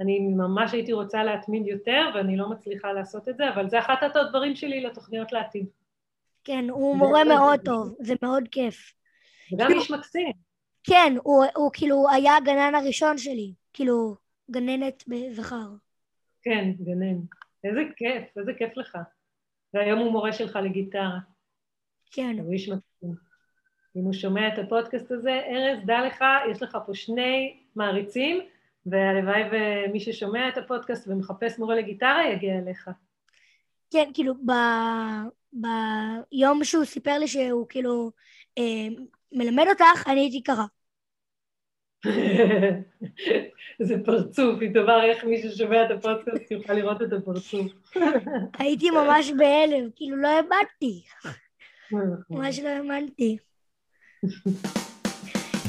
אני 0.00 0.18
ממש 0.18 0.72
הייתי 0.72 0.92
רוצה 0.92 1.24
להתמיד 1.24 1.66
יותר, 1.66 2.10
ואני 2.14 2.36
לא 2.36 2.50
מצליחה 2.50 2.92
לעשות 2.92 3.28
את 3.28 3.36
זה, 3.36 3.48
אבל 3.48 3.68
זה 3.68 3.78
אחת 3.78 4.16
הדברים 4.16 4.56
שלי 4.56 4.80
לתוכניות 4.80 5.32
לעתיד. 5.32 5.66
כן, 6.44 6.70
הוא 6.70 6.96
מורה 6.96 7.24
מאוד 7.24 7.60
טוב, 7.64 7.94
זה 8.00 8.14
מאוד 8.22 8.44
כיף. 8.50 8.92
וגם 9.52 9.70
איש 9.72 9.90
מקסים. 9.90 10.32
כן, 10.84 11.14
הוא, 11.22 11.44
הוא 11.56 11.70
כאילו 11.72 12.04
היה 12.10 12.36
הגנן 12.36 12.74
הראשון 12.74 13.18
שלי, 13.18 13.52
כאילו 13.72 14.14
גננת 14.50 15.04
בזכר. 15.06 15.68
כן, 16.42 16.72
גנן. 16.80 17.18
איזה 17.64 17.80
כיף, 17.96 18.38
איזה 18.38 18.52
כיף 18.58 18.76
לך. 18.76 18.98
והיום 19.74 19.98
הוא 19.98 20.12
מורה 20.12 20.32
שלך 20.32 20.58
לגיטרה. 20.64 21.18
כן. 22.12 22.36
הוא 22.38 22.52
איש 22.52 22.68
מקסים. 22.68 23.14
אם 23.96 24.04
הוא 24.04 24.12
שומע 24.12 24.48
את 24.48 24.58
הפודקאסט 24.58 25.10
הזה, 25.10 25.40
ארז, 25.46 25.86
דע 25.86 26.06
לך, 26.06 26.24
יש 26.50 26.62
לך 26.62 26.78
פה 26.86 26.94
שני 26.94 27.60
מעריצים, 27.76 28.40
והלוואי 28.86 29.42
ומי 29.52 30.00
ששומע 30.00 30.48
את 30.48 30.58
הפודקאסט 30.58 31.08
ומחפש 31.08 31.58
מורה 31.58 31.76
לגיטרה 31.76 32.28
יגיע 32.28 32.58
אליך. 32.58 32.90
כן, 33.90 34.10
כאילו, 34.14 34.34
ב... 34.34 34.52
ביום 35.52 36.64
שהוא 36.64 36.84
סיפר 36.84 37.18
לי 37.18 37.28
שהוא 37.28 37.66
כאילו 37.68 38.10
אה, 38.58 38.88
מלמד 39.32 39.64
אותך, 39.68 40.08
אני 40.08 40.20
הייתי 40.20 40.42
קרה. 40.42 40.66
זה 43.88 43.94
פרצוף, 44.04 44.60
היא 44.60 44.70
תאמר 44.74 45.04
איך 45.04 45.24
מי 45.24 45.42
ששומע 45.42 45.84
את 45.84 45.90
הפודקאסט 45.90 46.50
יוכל 46.50 46.72
לראות 46.72 47.02
את 47.02 47.12
הפרצוף. 47.12 47.66
הייתי 48.58 48.90
ממש 48.90 49.32
בהלם, 49.38 49.88
כאילו 49.96 50.16
לא 50.16 50.28
האמנתי. 50.28 51.02
ממש 52.30 52.60
לא 52.60 52.68
האמנתי. 52.68 53.36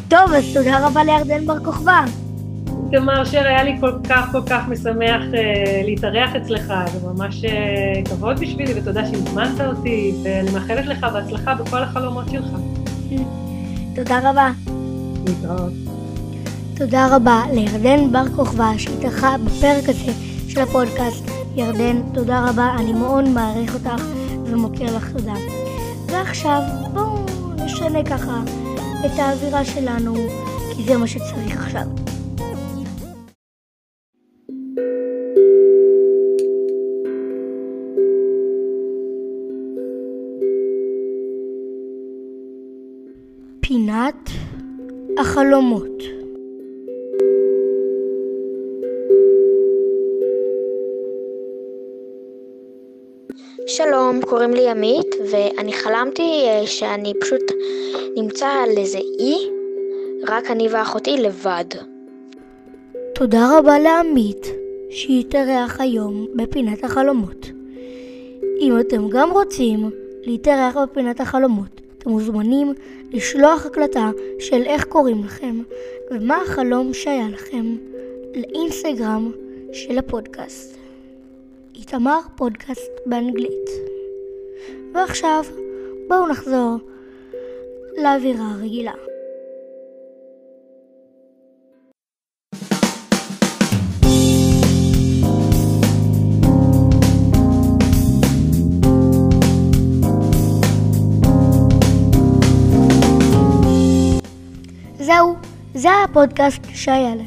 טוב, 0.10 0.34
אז 0.38 0.54
תודה 0.54 0.88
רבה 0.88 1.04
לירדן 1.04 1.46
בר 1.46 1.66
כוכבא. 1.66 2.06
תמר 2.92 3.26
שר, 3.26 3.48
היה 3.48 3.64
לי 3.64 3.72
כל 3.80 3.92
כך 4.10 4.32
כל 4.32 4.42
כך 4.50 4.68
משמח 4.68 5.22
uh, 5.32 5.86
להתארח 5.86 6.36
אצלך, 6.36 6.74
זה 6.94 7.08
ממש 7.08 7.44
uh, 7.44 8.10
כבוד 8.10 8.40
בשבילי, 8.40 8.82
ותודה 8.82 9.06
שהזמנת 9.06 9.62
אותי, 9.62 10.14
ואני 10.24 10.52
מאחלת 10.52 10.86
לך 10.86 11.04
בהצלחה 11.04 11.56
בכל 11.56 11.78
החלומות 11.78 12.26
שלך. 12.32 12.50
תודה 13.96 14.30
רבה. 14.30 14.52
להתראות. 15.26 16.03
תודה 16.78 17.16
רבה 17.16 17.44
לירדן 17.54 18.12
בר 18.12 18.30
כוכבא 18.36 18.78
שהתארחה 18.78 19.36
בפרק 19.38 19.90
הזה 19.90 20.12
של 20.48 20.60
הפודקאסט. 20.60 21.24
ירדן, 21.56 22.02
תודה 22.14 22.50
רבה, 22.50 22.76
אני 22.80 22.94
מאוד 22.94 23.30
מעריך 23.30 23.74
אותך 23.74 24.06
ומוקיר 24.46 24.98
לך 24.98 25.12
תודה. 25.12 25.34
ועכשיו 26.08 26.62
בואו 26.94 27.26
נשנה 27.66 28.04
ככה 28.04 28.42
את 29.06 29.12
האווירה 29.20 29.66
שלנו, 29.66 30.14
כי 30.76 30.84
זה 30.84 30.98
מה 30.98 31.08
שצריך 31.08 31.58
עכשיו. 31.58 31.84
פינת 43.62 44.30
החלומות 45.18 46.23
שלום, 53.68 54.22
קוראים 54.22 54.54
לי 54.54 54.70
עמית, 54.70 55.16
ואני 55.32 55.74
חלמתי 55.74 56.46
אה, 56.46 56.68
שאני 56.68 57.14
פשוט 57.22 57.42
נמצא 58.18 58.48
על 58.48 58.70
איזה 58.78 58.98
אי, 58.98 59.36
רק 60.28 60.52
אני 60.52 60.68
ואחותי 60.72 61.18
לבד. 61.18 61.66
תודה 63.16 63.58
רבה 63.58 63.80
לעמית 63.80 64.48
שהתארח 64.90 65.82
היום 65.82 66.28
בפינת 66.36 66.84
החלומות. 66.84 67.50
אם 68.60 68.80
אתם 68.80 69.10
גם 69.10 69.32
רוצים 69.32 69.92
להתארח 70.24 70.78
בפינת 70.78 71.20
החלומות, 71.20 71.82
אתם 71.98 72.10
מוזמנים 72.10 72.74
לשלוח 73.12 73.66
הקלטה 73.66 74.12
של 74.40 74.62
איך 74.62 74.84
קוראים 74.84 75.24
לכם 75.24 75.56
ומה 76.12 76.42
החלום 76.42 76.94
שהיה 76.94 77.30
לכם 77.30 77.76
לאינסטגרם 78.36 79.32
של 79.74 79.98
הפודקאסט. 79.98 80.83
איתמר 81.76 82.20
פודקאסט 82.36 82.92
באנגלית. 83.06 83.70
ועכשיו 84.94 85.44
בואו 86.08 86.28
נחזור 86.28 86.78
לאווירה 87.98 88.52
הרגילה. 88.52 88.92
זהו, 105.00 105.36
זה 105.74 105.90
הפודקאסט 106.06 106.62
שהיה 106.74 107.16
לנו. 107.16 107.24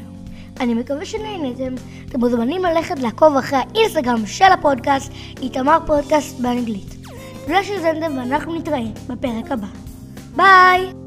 אני 0.61 0.75
מקווה 0.75 1.05
שנהנתם. 1.05 1.75
אתם 2.09 2.21
מוזמנים 2.21 2.63
ללכת 2.63 2.99
לעקוב 2.99 3.37
אחרי 3.37 3.59
האינסטגרם 3.59 4.27
של 4.27 4.53
הפודקאסט, 4.53 5.13
איתמר 5.43 5.79
פודקאסט 5.87 6.41
באנגלית. 6.41 6.97
תודה 7.47 7.65
שהזנתם 7.65 8.19
ואנחנו 8.19 8.55
נתראה 8.55 8.85
בפרק 9.09 9.53
הבא. 9.53 9.67
ביי! 10.37 11.06